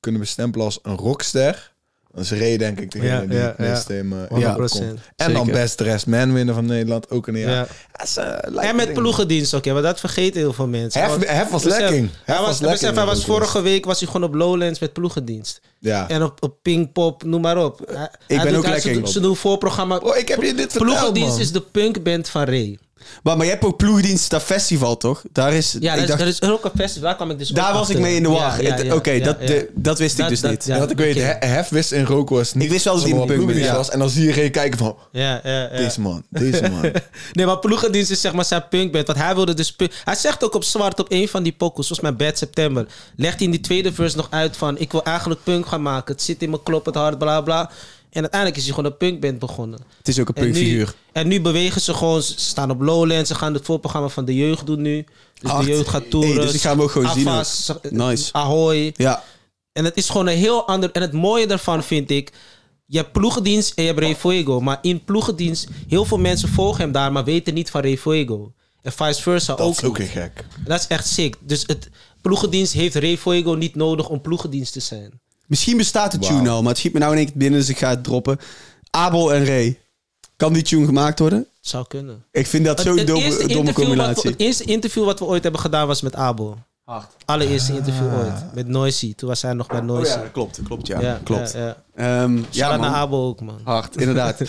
[0.00, 1.72] kunnen bestempelen als een rockster,
[2.12, 4.28] dan is Ray denk ik degene Ja, die ja, het meest in me 100%.
[4.34, 5.00] in me opkomt.
[5.16, 5.46] En dan.
[5.46, 7.50] Best Dressed Man winnen van Nederland, ook een jaar.
[7.50, 7.66] Ja.
[7.92, 8.26] Ja, is, eh,
[8.68, 11.00] En me met ploegendienst ook, ja, maar dat vergeten heel veel mensen.
[11.00, 11.98] Hef, Want- Hef was besef, lekker.
[11.98, 14.92] Hij Hef was, lekker besef, hij was vorige week was hij gewoon op Lowlands met
[14.92, 15.60] ploegendienst.
[15.78, 16.08] Ja.
[16.08, 17.80] En op, op Pinkpop, noem maar op.
[17.86, 17.96] Hij-
[18.26, 19.96] hij ben doet- ook lekker Ze, doen voorprogramma.
[19.96, 21.40] Oh, ik heb je dit verteld, Ploegendienst man.
[21.40, 22.78] is de punkband van Ray.
[23.22, 25.22] Maar, maar jij hebt ook ploegdienst dat festival, toch?
[25.32, 25.76] Daar is...
[25.80, 27.02] Ja, ik dat, dacht- is, dat is ook een festival.
[27.08, 28.62] Daar kwam ik dus daar was ik mee in de war.
[28.62, 29.36] Ja, ja, Het- ja, Oké, ja, dat,
[29.74, 30.64] dat wist ik Dat- dus dat- niet.
[30.64, 30.74] ja.
[30.74, 33.12] En wat ik weet, Hef wist in rook was niet Ik wist wel dat hij
[33.12, 33.94] zomaar in de punk ploegendienst was.
[33.94, 35.68] En dan zie je Ray kijken van, Ja, ja, ja.
[35.76, 36.80] deze man, deze man.
[37.32, 39.06] Nee, maar ploegendienst is zeg maar zijn punkband.
[39.06, 39.72] Want hij wilde dus...
[39.72, 42.86] punk- Hij zegt ook op zwart op een van die pokus, zoals mijn Bad September.
[43.16, 44.78] Legt hij in die tweede verse nog uit van...
[44.78, 46.14] Ik wil eigenlijk punk gaan maken.
[46.14, 47.70] Het zit in mijn klop, het hart, bla bla.
[48.10, 49.80] En uiteindelijk is hij gewoon een punkband begonnen.
[49.98, 50.94] Het is ook een En nu, punkfiguur.
[51.12, 52.22] en nu bewegen ze gewoon...
[52.22, 53.28] Ze staan op Lowlands.
[53.30, 55.06] Ze gaan het voorprogramma van de jeugd doen nu.
[55.40, 56.34] Dus de jeugd gaat toeren.
[56.36, 58.32] Hey, dus ik ga hem ook gewoon zien Afas, Nice.
[58.32, 58.92] Ahoy.
[58.96, 59.22] Ja.
[59.72, 60.90] En het is gewoon een heel ander.
[60.90, 62.32] En het mooie daarvan vind ik.
[62.86, 64.60] Je hebt ploegendienst en je hebt Ray Fuego.
[64.60, 68.52] Maar in ploegendienst, heel veel mensen volgen hem daar, maar weten niet van Ray Fuego.
[68.82, 69.72] En vice versa Dat ook.
[69.72, 70.08] is ook niet.
[70.08, 70.44] heel gek.
[70.56, 71.36] En Dat is echt sick.
[71.40, 71.88] Dus het
[72.20, 75.20] ploegendienst heeft Ray Fuego niet nodig om ploegendienst te zijn.
[75.48, 77.68] Misschien bestaat de tune al, maar het schiet me nou in één keer binnen, dus
[77.68, 78.38] ik ga het droppen.
[78.90, 79.78] Abel en Ray.
[80.36, 81.38] Kan die tune gemaakt worden?
[81.38, 82.24] Het zou kunnen.
[82.32, 84.30] Ik vind dat zo'n domme, domme we- combinatie.
[84.30, 86.56] het eerste interview wat we ooit hebben gedaan was met Abel.
[87.24, 88.54] Allereerste interview ooit.
[88.54, 89.14] Met Noisy.
[89.14, 90.10] Toen was hij nog bij Oh Noisy.
[90.18, 91.00] ja, klopt, klopt, ja.
[91.00, 91.52] ja, klopt.
[91.52, 91.76] Ja, ja.
[92.22, 92.90] Ehm, ja, Shout-out man.
[92.90, 93.60] naar Abel ook, man.
[93.64, 94.40] Hard, inderdaad.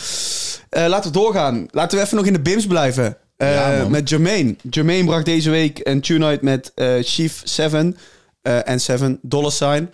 [0.69, 1.67] Eh, laten we doorgaan.
[1.71, 3.17] Laten we even nog in de BIMS blijven.
[3.37, 4.55] Eh, Ja, met Jermaine.
[4.69, 7.97] Jermaine bracht deze week een tune uit met eh, Chief 7
[8.41, 9.89] eh, en 7 Dollar Sign.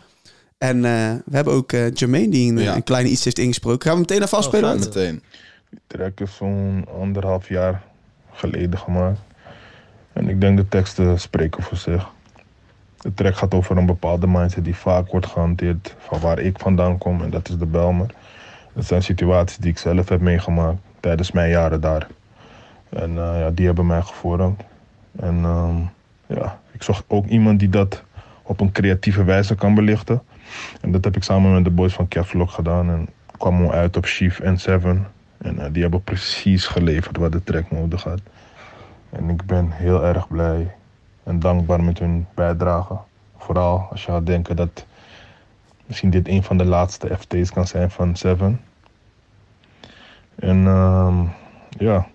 [0.57, 2.75] En eh, we hebben ook eh, Jermaine die een, Ja.
[2.75, 3.81] een kleine iets heeft ingesproken.
[3.81, 4.79] Gaan we meteen even afspelen?
[4.79, 5.23] Meteen.
[5.69, 7.81] Die track is zo'n anderhalf jaar
[8.31, 9.19] geleden gemaakt.
[10.13, 12.07] En ik denk de teksten spreken voor zich.
[13.01, 16.97] De track gaat over een bepaalde mindset die vaak wordt gehanteerd van waar ik vandaan
[16.97, 17.21] kom.
[17.21, 18.09] En dat is de Belmer.
[18.73, 22.07] Dat zijn situaties die ik zelf heb meegemaakt tijdens mijn jaren daar.
[22.89, 24.61] En eh, ja, die hebben mij gevormd.
[25.19, 25.75] En ehm,
[26.39, 28.03] ja, ik zocht ook iemand die dat
[28.41, 30.21] op een creatieve wijze kan belichten.
[30.81, 32.89] En dat heb ik samen met de boys van Kevlog gedaan.
[32.89, 35.07] En kwam uit op Chief en Seven.
[35.37, 38.19] En eh, die hebben precies geleverd wat de track nodig had.
[39.09, 40.75] En ik ben heel erg blij
[41.23, 42.97] en dankbaar met hun bijdrage.
[43.37, 44.85] Vooral als je gaat denken dat
[45.85, 48.61] misschien dit een van de laatste FT's kan zijn van Seven.
[50.35, 51.23] En ehm,
[51.69, 52.07] ja,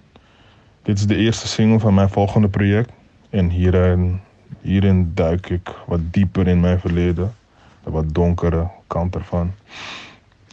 [0.83, 2.91] dit is de eerste single van mijn volgende project.
[3.31, 4.21] En hierin,
[4.61, 7.35] hierin duik ik wat dieper in mijn verleden.
[7.91, 9.53] De wat donkere kant ervan.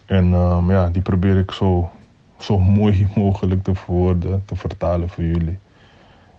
[0.06, 1.92] En ehm, ja, die probeer ik zo,
[2.40, 5.60] zo mooi mogelijk te verwoorden, te vertalen voor jullie.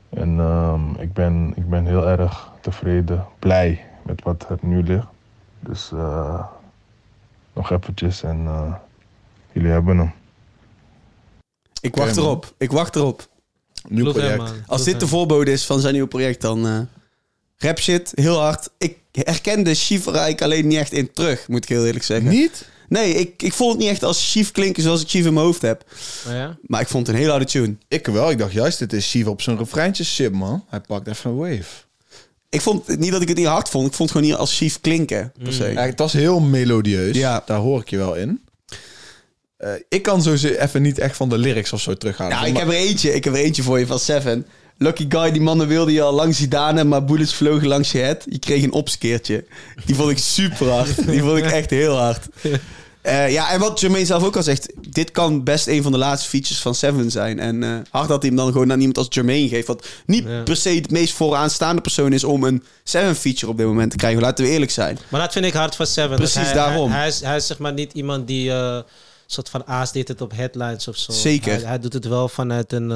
[0.08, 5.06] En ehm, ik, ben, ik ben heel erg tevreden, blij met wat er nu ligt.
[5.60, 6.44] Dus eh,
[7.52, 8.74] nog eventjes en eh,
[9.52, 10.12] jullie hebben hem.
[11.80, 12.54] Ik wacht erop.
[12.56, 13.28] Ik wacht erop.
[13.88, 14.62] Nieuw hem, project.
[14.66, 16.80] Als dit de voorbode is van zijn nieuwe project, dan, eh,
[17.60, 18.70] Rap shit, heel hard.
[18.78, 22.28] Ik herkende Chief er eigenlijk alleen niet echt in terug, moet ik heel eerlijk zeggen.
[22.30, 22.64] Niet?
[22.88, 25.46] Nee, ik, ik vond het niet echt als Chief klinken zoals ik Chief in mijn
[25.46, 25.84] hoofd heb.
[26.26, 26.56] Oh ja?
[26.62, 27.76] Maar ik vond het een hele harde tune.
[27.88, 28.30] Ik wel.
[28.30, 30.64] Ik dacht juist, dit is Chief op zijn refreintjes shit, man.
[30.68, 31.64] Hij pakt even een wave.
[32.50, 33.86] Ik vond niet dat ik het niet hard vond.
[33.86, 35.64] Ik vond het gewoon niet als Chief klinken, per se.
[35.72, 37.16] Ja, het was heel melodieus.
[37.16, 37.42] Ja.
[37.46, 38.40] Daar hoor ik je wel in.
[39.56, 42.36] Eh, ik kan zo ze- even niet echt van de lyrics of zo terughalen.
[42.36, 43.14] Nou, ik heb er eentje.
[43.14, 44.46] Ik heb er eentje voor je van Seven.
[44.78, 48.24] Lucky guy, die mannen wilde je al lang Zidane, maar bullets vlogen langs je head.
[48.28, 49.44] Je kreeg een opskeertje.
[49.86, 51.06] Die vond ik super hard.
[51.06, 52.26] Die vond ik echt heel hard.
[53.00, 55.98] Eh, ja, en wat Jermaine zelf ook al zegt, dit kan best een van de
[55.98, 57.38] laatste features van Seven zijn.
[57.38, 59.66] En eh, hard dat hij hem dan gewoon aan iemand als Jermaine geeft.
[59.66, 60.42] Wat niet Ja.
[60.42, 63.96] per se het meest vooraanstaande persoon is om een Seven feature op dit moment te
[63.96, 64.20] krijgen.
[64.20, 64.98] Laten we eerlijk zijn.
[65.08, 66.16] Maar dat vind ik hard van Seven.
[66.16, 66.90] Precies hij, daarom.
[66.90, 68.78] Hij, hij, is, hij is zeg maar niet iemand die eh
[69.26, 71.12] soort van aas deed het op headlines of zo.
[71.12, 71.52] Zeker.
[71.52, 72.92] Hij, hij doet het wel vanuit een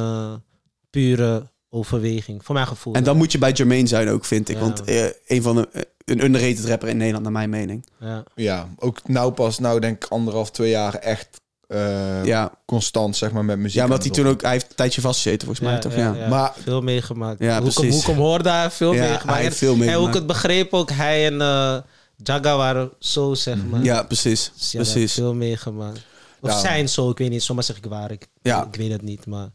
[0.91, 2.95] pure overweging, voor mijn gevoel.
[2.95, 4.55] En dan moet je bij Jermaine zijn ook, vind ik.
[4.57, 4.61] Ja.
[4.62, 7.87] Want eh, een van de, eh, een underrated rapper in Nederland, naar mijn mening.
[8.01, 8.23] ja.
[8.35, 13.33] Ja, ook nou pas, nou denk ik anderhalf, twee jaar echt eh, Ja, constant, zeg
[13.33, 13.77] maar, met muziek.
[13.79, 14.43] ja omdat hij toen ook...
[14.43, 15.95] Hij heeft een tijdje vastgezeten, volgens mij, toch?
[15.95, 16.29] Ja.
[16.29, 17.39] Maar- veel meegemaakt.
[17.39, 17.91] Ja, hoe, ik, hem- precies.
[17.91, 19.25] hoe ik hem hoorde, hij heeft veel Ja, meegemaakt.
[19.35, 20.14] hij heeft En- veel En hoe ik meegemaakt.
[20.14, 21.77] het begreep ook, hij en eh
[22.16, 23.83] Jaga waren zo, zeg maar.
[23.83, 24.53] Ja, precies.
[24.57, 25.12] Dus precies.
[25.12, 26.01] veel meegemaakt.
[26.41, 26.59] Of Ja.
[26.59, 27.43] zijn zo, ik weet niet.
[27.43, 28.11] Zomaar zeg ik waar.
[28.11, 28.66] Ik, Ja.
[28.73, 29.49] ik weet het niet, maar...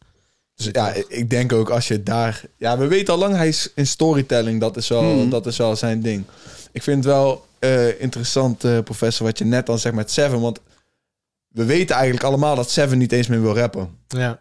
[0.58, 2.42] Dus ja, ik- denk ook als je daar...
[2.58, 4.60] Ja, we weten al lang, hij is in storytelling.
[4.60, 5.30] Dat is wel, Hmm.
[5.30, 6.24] dat is wel zijn ding.
[6.72, 10.42] Ik vind het wel eh, interessant, eh, professor, wat je net dan zegt met Seven.
[10.42, 10.60] Want
[11.48, 13.90] we weten eigenlijk allemaal dat Seven niet eens meer wil rappen.
[14.08, 14.40] Ja.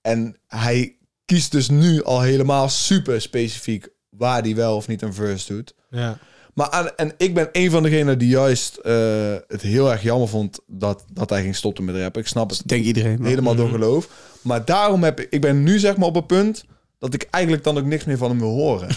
[0.00, 5.14] En hij kiest dus nu al helemaal super specifiek waar hij wel of niet een
[5.14, 5.74] verse doet.
[5.90, 6.18] Ja.
[6.54, 10.28] Maar aan, en ik ben een van degenen die juist eh, het heel erg jammer
[10.28, 12.20] vond dat, dat hij ging stoppen met rappen.
[12.22, 13.18] Ik snap het denk iedereen.
[13.18, 14.08] maar- helemaal door geloof.
[14.42, 16.64] Maar daarom heb ik, ik ben nu zeg maar op het punt
[16.98, 18.88] dat ik eigenlijk dan ook niks meer van hem wil horen.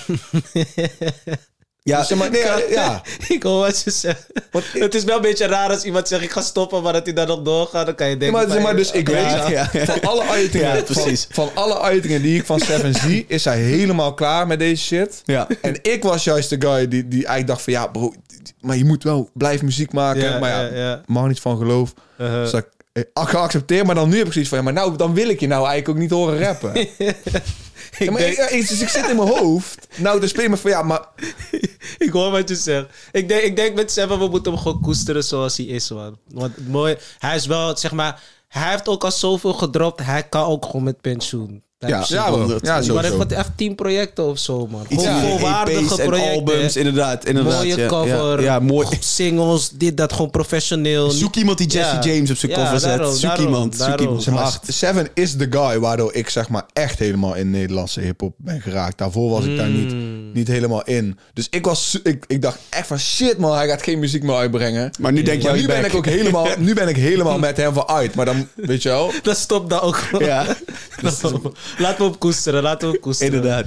[1.83, 3.03] Ja, Dus zeg maar, nee, ja, ja.
[3.35, 4.27] ik hoor wat je zegt.
[4.73, 7.13] het is wel een beetje raar als iemand zegt ik ga stoppen, maar dat hij
[7.13, 7.85] dan nog doorgaat.
[7.85, 8.39] Dan kan je Ja, denken...
[8.39, 11.27] maar, zeg maar dus ik weet ja, van alle uitingen, Ja, precies.
[11.31, 14.83] Van, van alle uitingen die ik van Seven zie, is hij helemaal klaar met deze
[14.83, 15.21] shit.
[15.25, 15.47] Ja.
[15.61, 18.13] En ik was juist de guy die, die eigenlijk dacht van ja bro,
[18.59, 20.39] maar je moet wel blijven muziek maken.
[20.39, 21.01] Maar ja, ja, ja.
[21.05, 21.93] mag niet van geloof.
[22.17, 22.41] Uh-huh.
[22.41, 22.67] Dus dat,
[23.13, 25.47] geaccepteerd, maar dan nu heb ik zoiets van ja, maar nou, dan wil ik je
[25.47, 26.73] nou eigenlijk ook niet horen rappen.
[27.99, 29.87] Ja, maar ik, ik- dus ik zit in mijn hoofd.
[29.97, 31.05] Nou, dan speel je me van ja, maar
[31.97, 32.85] Ik hoor wat je zegt.
[33.11, 36.17] Ik denk, ik denk met Seven, we moeten hem gewoon koesteren zoals hij is, man.
[36.27, 40.03] Want mooi, hij is wel, zeg maar, hij heeft ook al zoveel gedropt.
[40.03, 41.63] Hij kan ook gewoon met pensioen.
[41.88, 42.29] Ja, ja,
[42.93, 44.86] maar heeft wat even 10 projecten of zo, man.
[44.88, 46.32] Iets Gewoon ja, volwaardige projecten.
[46.34, 47.25] albums, inderdaad.
[47.25, 47.88] inderdaad Mooie ja.
[47.88, 48.39] cover.
[48.39, 48.88] Ja, ja, mooi.
[48.99, 51.09] Singles, dit, dat, gewoon professioneel.
[51.11, 52.13] Zoek iemand die Jesse Ja.
[52.13, 52.89] James op zijn Ja, cover zet.
[52.97, 53.75] daarom, zoek daarom, iemand.
[53.75, 54.01] Zoek daarom.
[54.05, 54.23] iemand.
[54.23, 54.59] Zeg maar, Hard.
[54.67, 58.97] Seven is de guy waardoor ik zeg maar echt helemaal in Nederlandse hip-hop ben geraakt.
[58.97, 60.32] Daarvoor was ik daar niet, Mm.
[60.34, 61.17] niet helemaal in.
[61.34, 64.36] Dus ik, was, ik, ik dacht echt van shit man, hij gaat geen muziek meer
[64.36, 64.91] uitbrengen.
[64.99, 67.73] Maar nu denk je, nu ben ik ook helemaal, nu ben ik helemaal met hem
[67.73, 68.15] van uit.
[68.15, 69.11] Maar dan, weet je wel.
[69.23, 70.25] Dat stopt dan ook gewoon.
[70.27, 70.45] Ja,
[71.78, 73.34] Laten we hem koesteren, laten we hem koesteren.
[73.34, 73.65] inderdaad.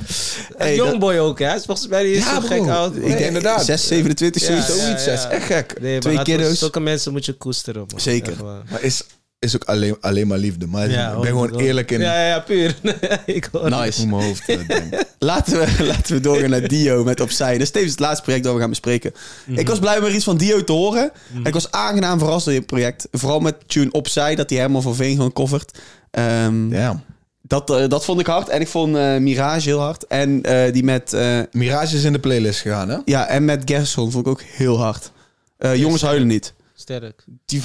[0.57, 1.45] Hey, dat- Youngboy ook, hè?
[1.47, 2.49] Hij is volgens mij niet eens Ja, zo bro.
[2.63, 2.97] gek oud.
[2.97, 3.65] Ik denk inderdaad.
[3.65, 5.05] 6, 27, Ja, zoiets.
[5.05, 5.81] ja, is echt gek.
[5.81, 6.59] Nee, Twee kiddo's.
[6.59, 8.01] Zulke mensen moet je koesteren, man.
[8.01, 8.33] Zeker.
[8.71, 9.03] Maar is,
[9.39, 10.67] is ook alleen, alleen maar liefde.
[10.67, 12.77] Maar Ja, ik ben gewoon eerlijk in Ja, ja, ja, puur.
[13.27, 13.75] ik hoor het.
[13.75, 14.01] Nice.
[14.01, 14.59] hoe mijn hoofd eh.
[15.19, 17.53] Laten we, laten we doorgaan naar Dio met Opzij.
[17.53, 19.13] Dat is tevens het laatste project dat we gaan bespreken.
[19.47, 19.59] Mhm.
[19.59, 21.11] Ik was blij om er iets van Dio te horen.
[21.35, 23.09] En ik was aangenaam verrast door je project.
[23.11, 25.79] Vooral met tune Opzij, dat hij Herman van Veen gewoon covert.
[26.11, 27.03] Ehm, Ja.
[27.47, 28.49] Dat, eh, dat vond ik hard.
[28.49, 30.07] En ik vond eh, Mirage heel hard.
[30.07, 32.97] En eh, die met, eh, Mirage is in de playlist gegaan, hè?
[33.05, 35.11] ja, en met Gerson vond ik ook heel hard.
[35.59, 36.53] Eh, jongens huilen niet.
[36.77, 37.25] Sterk.
[37.47, 37.63] Die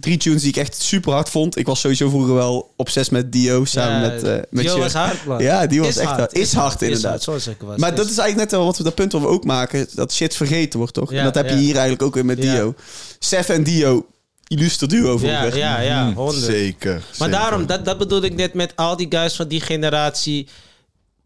[0.00, 1.56] drie tunes die ik echt super hard vond.
[1.56, 4.82] Ik was sowieso vroeger wel obsessief met Dio samen Ja, met, eh met Dio Sjur.
[4.82, 5.42] was hard, man.
[5.42, 6.32] Ja, die was Is echt hard.
[6.32, 7.10] Is hard, inderdaad.
[7.10, 7.76] hard, zoals ik was.
[7.78, 9.86] Maar Is- dat is eigenlijk net wel wat we dat punt wat we ook maken.
[9.94, 11.10] Dat shit vergeten wordt, toch?
[11.10, 12.54] Ja, en dat heb je hier eigenlijk ook weer met Ja.
[12.54, 12.74] Dio.
[13.18, 14.06] Sef en Dio,
[14.58, 15.56] illustre duo Ja, vroeger.
[15.56, 16.44] ja, ja, Mm, honderd.
[16.44, 16.92] Zeker.
[16.94, 17.30] Maar zeker.
[17.30, 20.48] daarom, dat, dat bedoelde ik net met al die guys van die generatie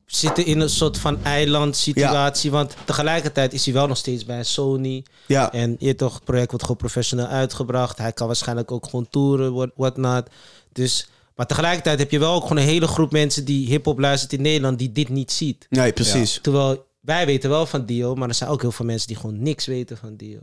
[0.06, 2.50] zitten in een soort van eilandsituatie.
[2.50, 5.04] Want tegelijkertijd is hij wel nog steeds bij Sony.
[5.26, 5.52] Ja.
[5.52, 7.98] En je toch, het project wordt gewoon professioneel uitgebracht.
[7.98, 10.26] Hij kan waarschijnlijk ook gewoon toeren, what, whatnot.
[10.72, 14.32] Dus, maar tegelijkertijd heb je wel ook gewoon een hele groep mensen die hip-hop luistert
[14.32, 15.66] in Nederland die dit niet ziet.
[15.70, 16.38] Nee, precies.
[16.42, 19.42] Terwijl wij weten wel van Dio, maar er zijn ook heel veel mensen die gewoon
[19.42, 20.38] niks weten van Dio.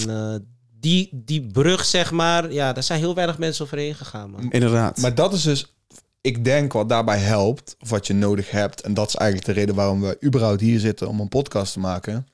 [0.00, 0.34] En eh,
[0.82, 4.50] die, die brug, zeg maar, ja, daar zijn heel weinig mensen overheen gegaan, man.
[4.50, 4.98] Inderdaad.
[4.98, 5.74] Maar dat is dus,
[6.20, 9.60] ik denk wat daarbij helpt, of wat je nodig hebt, en dat is eigenlijk de
[9.60, 12.26] reden waarom we überhaupt hier zitten om een podcast te maken,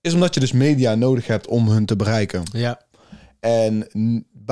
[0.00, 2.42] is omdat je dus media nodig hebt om hun te bereiken.
[2.52, 2.80] Ja.
[3.40, 3.88] En,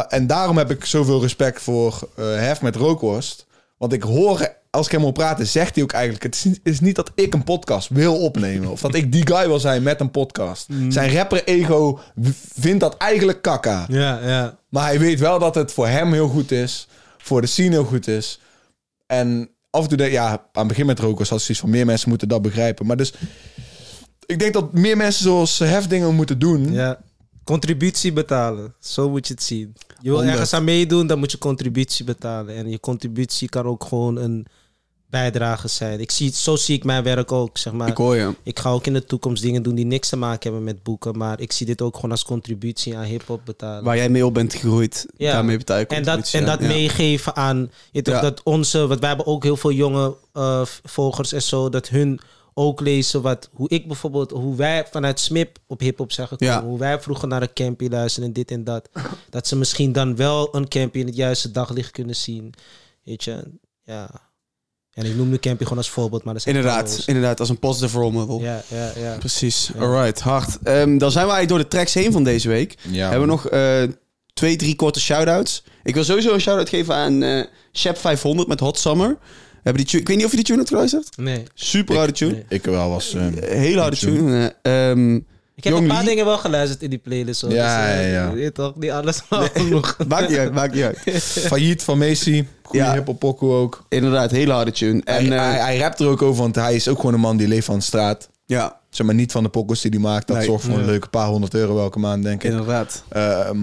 [0.09, 3.47] en daarom heb ik zoveel respect voor eh Hef met Rookworst.
[3.79, 6.23] Want ik hoor als ik hem hoor praten, zegt hij ook eigenlijk...
[6.23, 8.71] Het is niet, het is niet dat ik een podcast wil opnemen.
[8.71, 10.67] Of dat ik die guy wil zijn met een podcast.
[10.89, 12.01] Zijn rapper-ego
[12.55, 13.85] vindt dat eigenlijk kakka.
[13.89, 14.59] Ja, ja.
[14.69, 16.89] Maar hij weet wel dat het voor hem heel goed is.
[17.19, 18.41] Voor de scene heel goed is.
[19.07, 21.71] En af en toe, denk, ja, aan het begin met roken was het zoiets van...
[21.71, 22.87] meer mensen moeten dat begrijpen.
[22.87, 23.13] Maar dus...
[24.27, 26.73] Ik denk dat meer mensen zoals Hef dingen moeten doen.
[26.73, 27.05] ja.
[27.45, 28.75] Contributie betalen.
[28.81, 29.77] Zo moet je het zien.
[30.01, 32.55] Je wil ergens aan meedoen, dan moet je contributie betalen.
[32.55, 34.47] En je contributie kan ook gewoon een
[35.11, 36.01] bijdrage zijn.
[36.01, 37.59] Ik zie, zo zie ik mijn werk ook.
[37.59, 37.89] Zeg maar.
[37.89, 38.35] Ik hoor je.
[38.43, 41.19] Ik ga ook in de toekomst dingen doen die niks te maken hebben met boeken.
[41.19, 43.85] Maar ik zie dit ook gewoon als contributie aan hip-hop betalen.
[43.85, 45.33] Waar jij mee op bent gegroeid, Ja.
[45.33, 46.67] daarmee betaal je en dat, en dat Ja.
[46.67, 47.71] meegeven aan.
[47.91, 48.21] Je Ja.
[48.21, 48.87] dat onze.
[48.87, 51.69] Want wij hebben ook heel veel jonge eh, volgers en zo.
[51.69, 52.21] Dat hun
[52.55, 53.49] ook lezen wat.
[53.53, 54.31] Hoe ik bijvoorbeeld.
[54.31, 56.63] Hoe wij vanuit Smip op hip-hop zijn gekomen.
[56.63, 58.89] Hoe wij vroeger naar een campy luisteren en dit en dat.
[59.31, 62.55] dat ze misschien dan wel een campy in het juiste daglicht kunnen zien.
[63.05, 63.43] Weet je.
[63.85, 64.11] Ja.
[64.97, 66.25] En ik noem nu campy gewoon als voorbeeld.
[66.25, 68.41] Maar dat zijn Inderdaad, inderdaad, als een positive role model.
[68.41, 69.17] Ja, ja, ja.
[69.19, 70.59] Precies, alright, hard.
[70.63, 72.75] Ehm, dan zijn we eigenlijk door de tracks heen van deze week.
[72.91, 73.83] Ja, Hebben we nog eh,
[74.35, 75.65] twee, drie korte shout-outs.
[75.83, 79.09] Ik wil sowieso een shout-out geven aan eh Shep 500 met Hot Summer.
[79.09, 79.17] We
[79.63, 81.17] Hebben die tune, ik weet niet of je die tune hebt geluisterd.
[81.17, 81.43] Nee.
[81.55, 82.33] Super harde tune.
[82.33, 82.45] nee.
[82.49, 83.15] Ik wel was...
[83.15, 84.55] eh, Hele harde tune.
[84.63, 85.21] Eh, ehm,
[85.57, 86.07] Ik heb een paar Lee.
[86.07, 87.41] dingen wel geluisterd in die playlist.
[87.41, 87.53] Hoor.
[87.53, 88.29] Ja, dus, eh, ja, ja.
[88.31, 89.97] je weet toch, niet alles maar genoeg.
[90.09, 90.99] maakt niet uit, maakt niet uit.
[91.51, 92.45] Failliet van Macy.
[92.63, 92.93] Goede Ja.
[92.93, 93.85] hip-hop pokoe ook.
[93.89, 95.01] Inderdaad, hele harde tune.
[95.05, 97.21] En En eh, hij, hij rapt er ook over, want hij is ook gewoon een
[97.21, 98.29] man die leeft van de straat.
[98.45, 100.27] ja, Zeg maar niet van de pokkels die hij maakt.
[100.27, 100.47] Dat Nee.
[100.47, 100.87] zorgt voor een Ja.
[100.87, 102.51] leuke paar honderd euro elke maand, denk ik.
[102.51, 103.03] inderdaad.
[103.09, 103.59] Ehm,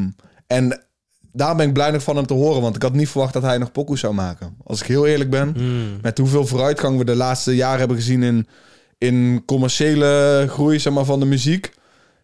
[0.47, 0.81] en
[1.31, 2.61] daar ben ik blij nog van hem te horen.
[2.61, 4.55] Want ik had niet verwacht dat hij nog pokoes zou maken.
[4.63, 5.53] Als ik heel eerlijk ben.
[5.55, 5.97] Hmm.
[6.01, 8.47] Met hoeveel vooruitgang we de laatste jaren hebben gezien in,
[8.97, 11.73] in commerciële groei zeg maar, van de muziek.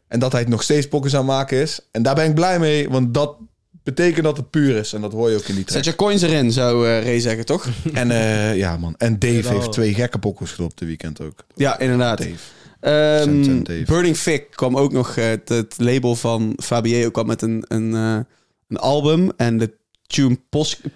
[0.09, 1.79] En dat hij het nog steeds pokkers aan maken is.
[1.91, 2.89] En daar ben ik blij mee.
[2.89, 3.35] Want dat
[3.83, 4.93] betekent dat het puur is.
[4.93, 5.83] En dat hoor je ook in die track.
[5.83, 7.67] Zet je coins erin, zou eh Ray zeggen, toch?
[7.93, 8.95] En eh, ja man.
[8.97, 11.43] En Dave heeft twee gekke pokkers gedropt de weekend ook.
[11.55, 12.17] Ja, inderdaad.
[12.17, 12.33] Dave.
[12.79, 13.83] Ehm, Cent Cent Dave.
[13.85, 15.17] Burning Fig kwam ook nog.
[15.17, 18.19] eh, het, het label van Fabio kwam met een, een, eh,
[18.67, 19.31] een album.
[19.37, 20.93] En de tune Pos- eh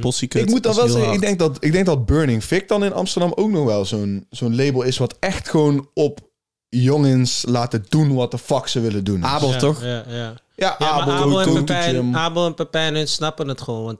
[0.00, 2.84] Pussycut Ik moet dan wel zeggen, ik denk, dat, ik denk dat Burning Vic dan
[2.84, 4.98] in Amsterdam ook nog wel zo'n zo'n label is...
[4.98, 6.25] wat echt gewoon op
[6.68, 9.24] jongens laten doen wat de fuck ze willen doen.
[9.24, 9.82] Abel, Ja, toch?
[9.82, 10.34] Ja, ja.
[10.56, 12.16] ja, Abel, en Pepijn.
[12.16, 13.98] Abel en Pepijn hun snappen het gewoon.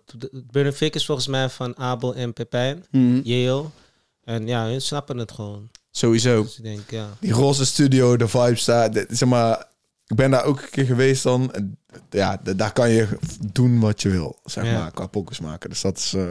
[0.52, 2.84] Want Vic is volgens mij van Abel en Pepijn.
[2.90, 3.20] Mhm.
[3.24, 3.64] Yale.
[4.24, 5.68] En ja, hun snappen het gewoon.
[5.90, 6.42] Sowieso.
[6.42, 7.08] Dus ik denk, ja.
[7.20, 8.90] Die roze studio, de vibes daar.
[8.90, 9.66] de- zeg maar,
[10.06, 11.52] ik ben daar ook een keer geweest dan.
[12.10, 13.06] Ja, daar kan je
[13.52, 14.72] doen wat je wil, zeg Ja.
[14.78, 15.70] maar, qua pokkers maken.
[15.70, 16.22] Dus dat is, eh,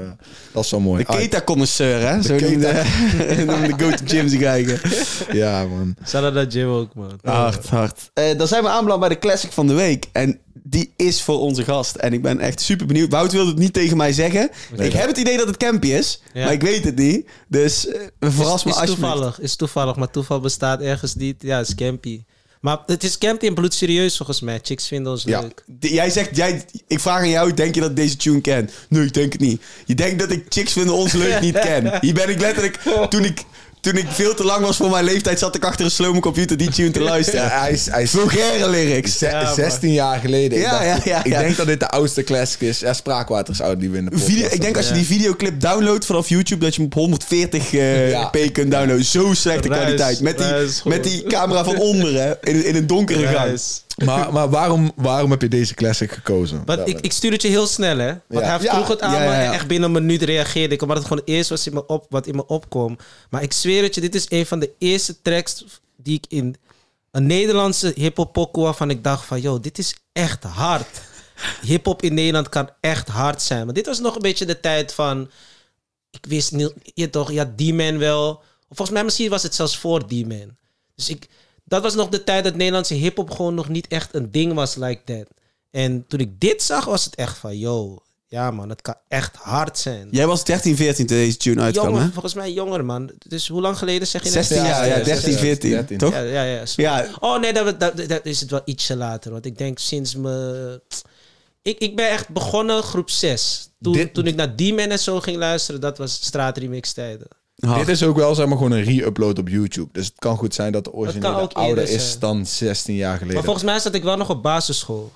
[0.52, 1.04] dat is wel mooi.
[1.04, 2.22] De Keta-connoisseur, hè?
[2.22, 2.72] Zo Keta.
[3.28, 4.80] noemde noemde de Go to Gyms die kijken.
[4.84, 5.96] Ah, ja, man.
[6.04, 7.20] Zal dat Jim ook, man.
[7.24, 8.10] Hard, hard.
[8.14, 10.06] Eh, dan zijn we aanbeland bij de classic van de week.
[10.12, 11.96] En die is voor onze gast.
[11.96, 13.12] En ik ben echt super benieuwd.
[13.12, 14.50] Wout wilde het niet tegen mij zeggen.
[14.78, 16.22] ik heb het idee dat het Campy is.
[16.34, 16.44] Ja.
[16.44, 17.28] Maar ik weet het niet.
[17.48, 18.88] Dus eh, verras is, me is alsjeblieft.
[19.12, 21.42] toevallig, is toevallig, maar toeval bestaat ergens niet.
[21.42, 22.24] Ja, het is campy.
[22.66, 24.60] Maar het is campy en bloedserieus volgens mij.
[24.64, 25.40] Chicks vinden ons Ja.
[25.42, 25.64] leuk.
[25.80, 28.70] D- Jij zegt, jij, ik vraag aan jou, denk je dat ik deze tune ken?
[28.90, 29.62] Nee, ik denk het niet.
[29.86, 31.98] Je denkt dat ik Chicks vinden ons leuk niet ken.
[32.02, 33.44] Hier ben ik letterlijk, toen ik,
[33.92, 36.58] toen ik veel te lang was voor mijn leeftijd, zat ik achter een slome computer
[36.58, 37.42] die tune te luisteren.
[37.42, 39.18] Ja, hij is, hij is Vulgaire lyrics.
[39.18, 39.54] ze- Ja, man.
[39.54, 40.60] 16 jaar geleden.
[40.60, 42.80] Ja, ik, dacht- ja, ja, ik denk dat dit de oudste classic is.
[42.80, 44.12] Ja, Spraakwater is oud, die winnen.
[44.12, 44.54] de Video, podcast.
[44.54, 48.30] ik denk als je die videoclip downloadt vanaf YouTube, dat je hem op 140 eh,
[48.30, 49.06] p kunt downloaden.
[49.06, 50.22] Zo slechte kwaliteit.
[50.22, 50.48] Met die,
[50.84, 52.34] met die camera van onder, hè.
[52.44, 53.36] In, in een donkere gang.
[53.36, 53.84] Ruis.
[53.96, 56.62] Maar, maar waarom, waarom heb je deze classic gekozen?
[56.66, 58.14] Want ik, ik stuur het je heel snel, hè?
[58.28, 58.60] Want Ja.
[58.60, 60.82] hij vroeg het aan Ja, me en echt binnen een minuut reageerde ik.
[60.82, 62.98] Omdat het gewoon eerst was in me op, wat in me opkwam.
[63.30, 65.66] Maar ik zweer het je, dit is een van de eerste tracks
[65.98, 66.56] die ik in
[67.12, 71.02] een Nederlandse hip-hop pokoe waarvan ik dacht van, yo, dit is echt hard.
[71.62, 73.66] Hip-hop in Nederland kan echt hard zijn.
[73.66, 75.30] Maar dit was nog een beetje de tijd van,
[76.10, 78.30] ik wist niet, je toch, ja, D-Man wel.
[78.70, 80.58] Of volgens mij misschien was het zelfs voor D-Man.
[80.96, 81.28] Dus ik,
[81.66, 84.76] dat was nog de tijd dat Nederlandse hip-hop gewoon nog niet echt een ding was
[84.76, 85.28] like that.
[85.72, 89.36] En toen ik dit zag, was het echt van, yo, ja man, het kan echt
[89.36, 90.08] hard zijn.
[90.12, 92.12] Jij was 13, 14 toen deze tune uitkwam, Jonger, hè?
[92.12, 93.12] volgens mij jonger man.
[93.28, 94.30] Dus hoe lang geleden zeg je?
[94.30, 94.46] net?
[94.46, 95.70] 16 jaar, ja, 13, 14.
[95.70, 95.98] 13.
[95.98, 96.12] Toch?
[96.14, 96.64] Ja, ja, ja.
[96.76, 97.08] Ja.
[97.20, 99.32] Oh nee, dat, dat, dat is het wel ietsje later.
[99.32, 100.82] Want ik denk sinds me...
[101.62, 103.70] Ik, ik ben echt begonnen groep 6.
[103.82, 107.28] Toen, Dit- toen ik naar D-Man en zo ging luisteren, dat was straatremix tijden.
[107.56, 107.80] Hard.
[107.86, 109.90] Dit is ook wel zeg maar gewoon een re-upload op YouTube.
[109.92, 112.20] Dus het kan goed zijn dat de originele ouder is zijn.
[112.20, 113.34] dan 16 jaar geleden.
[113.36, 115.12] Maar volgens mij zat ik wel nog op basisschool.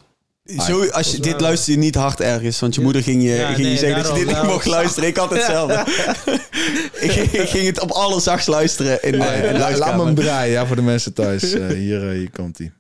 [0.68, 3.54] Zo, als je, dit luister je niet hard ergens, want je moeder ging je, Ja,
[3.54, 5.10] ging je zeggen dat je daarom, dit niet mocht luisteren.
[5.10, 5.84] Ik had hetzelfde.
[7.00, 10.14] ik, ging- ik ging het op alle zachts luisteren in Eh, in la- laat me
[10.14, 11.54] draaien ja, voor de mensen thuis.
[11.54, 12.72] Eh, hier, eh, hier komt hij.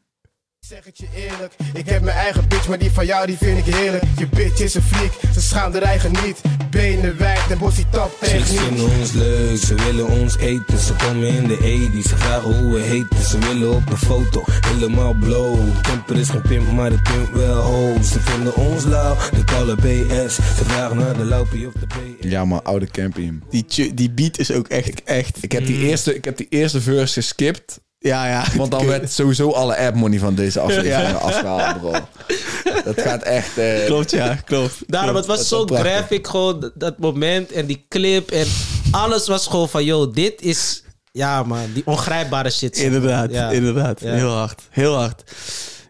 [0.70, 3.68] Zeg het je eerlijk, ik heb mijn eigen bitch, maar die van jou die vind
[3.68, 4.04] ik heerlijk.
[4.18, 6.42] Je bitch is een freak, ze schaamt haar eigen niet.
[6.70, 8.60] benen wijd en bossie tap Chicks techniek.
[8.60, 10.78] vinden ons leuk, ze willen ons eten.
[10.78, 11.58] Ze komen in de
[11.92, 13.26] 80 ze vragen hoe we heten.
[13.26, 15.82] Ze willen op een foto, helemaal blow.
[15.82, 18.02] Pimper is geen pimp, maar de pimp wel ho.
[18.02, 20.36] Ze vinden ons lauw, de koude BS.
[20.36, 22.30] Ze vragen naar de laupie of de BS.
[22.30, 23.44] Ja, maar oude camping.
[23.50, 25.38] Die, die beat is ook echt, echt...
[25.44, 27.80] Ik heb die eerste, ik heb die eerste verse geskipt.
[28.00, 28.46] Ja, ja.
[28.56, 31.92] Want dan werd sowieso alle app money van deze aflevering afgehaald, bro.
[32.84, 33.58] Dat gaat echt...
[33.58, 34.74] eh, Klopt, ja, klopt.
[34.88, 38.48] Daarom, het was dat zo graphic gewoon, dat- moment en die clip en
[38.92, 42.78] alles was gewoon van, yo, dit is, ja man, die ongrijpbare shit.
[42.78, 43.50] Inderdaad, Ja.
[43.50, 44.00] inderdaad.
[44.02, 44.14] Ja.
[44.14, 45.24] Heel hard, heel hard.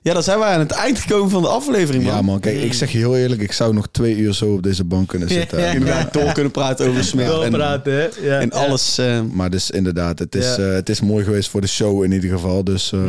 [0.01, 2.13] Ja, dan zijn we aan het eind gekomen van de aflevering, man.
[2.13, 4.63] Ja man, kijk, ik zeg je heel eerlijk, ik zou nog twee uur zo op
[4.63, 5.59] deze bank kunnen zitten.
[5.63, 5.71] Ja.
[5.71, 7.25] Inderdaad, door kunnen praten over Smith.
[7.25, 8.07] En, Doorpraten, hè?
[8.21, 8.39] Ja.
[8.39, 8.97] en alles.
[8.97, 10.63] eh, Maar dus inderdaad, het is, Ja.
[10.63, 12.63] eh, het is mooi geweest voor de show in ieder geval.
[12.63, 12.99] Dus eh,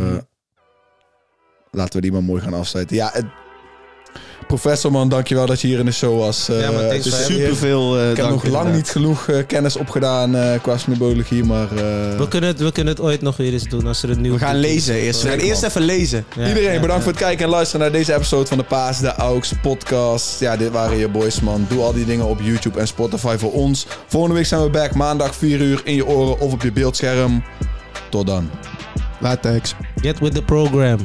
[1.70, 2.96] laten we die maar mooi gaan afsluiten.
[2.96, 3.24] Ja, het,
[4.46, 6.48] professor man, dankjewel dat je hier in de show was.
[6.48, 8.72] Eh, Ja, man, thanks het is superveel eh Ik heb nog lang inderdaad.
[8.72, 11.62] niet genoeg eh, kennis opgedaan eh, qua smibologie, maar...
[11.70, 14.20] eh, We kunnen, het, we kunnen het ooit nog weer eens doen als er een
[14.20, 15.22] nieuw We gaan lezen eerst.
[15.22, 16.24] We gaan eerst even lezen.
[16.36, 17.02] Ja, Iedereen, ja, bedankt ja.
[17.02, 20.40] voor het kijken en luisteren naar deze episode van de Paas de Aux podcast.
[20.40, 21.66] Ja, dit waren je boys, man.
[21.68, 23.86] Doe al die dingen op YouTube en Spotify voor ons.
[24.06, 24.94] Volgende week zijn we back.
[24.94, 27.42] Maandag 4 uur in je oren of op je beeldscherm.
[28.10, 28.50] Tot dan.
[29.20, 29.74] Latex.
[30.00, 30.98] Get with the program.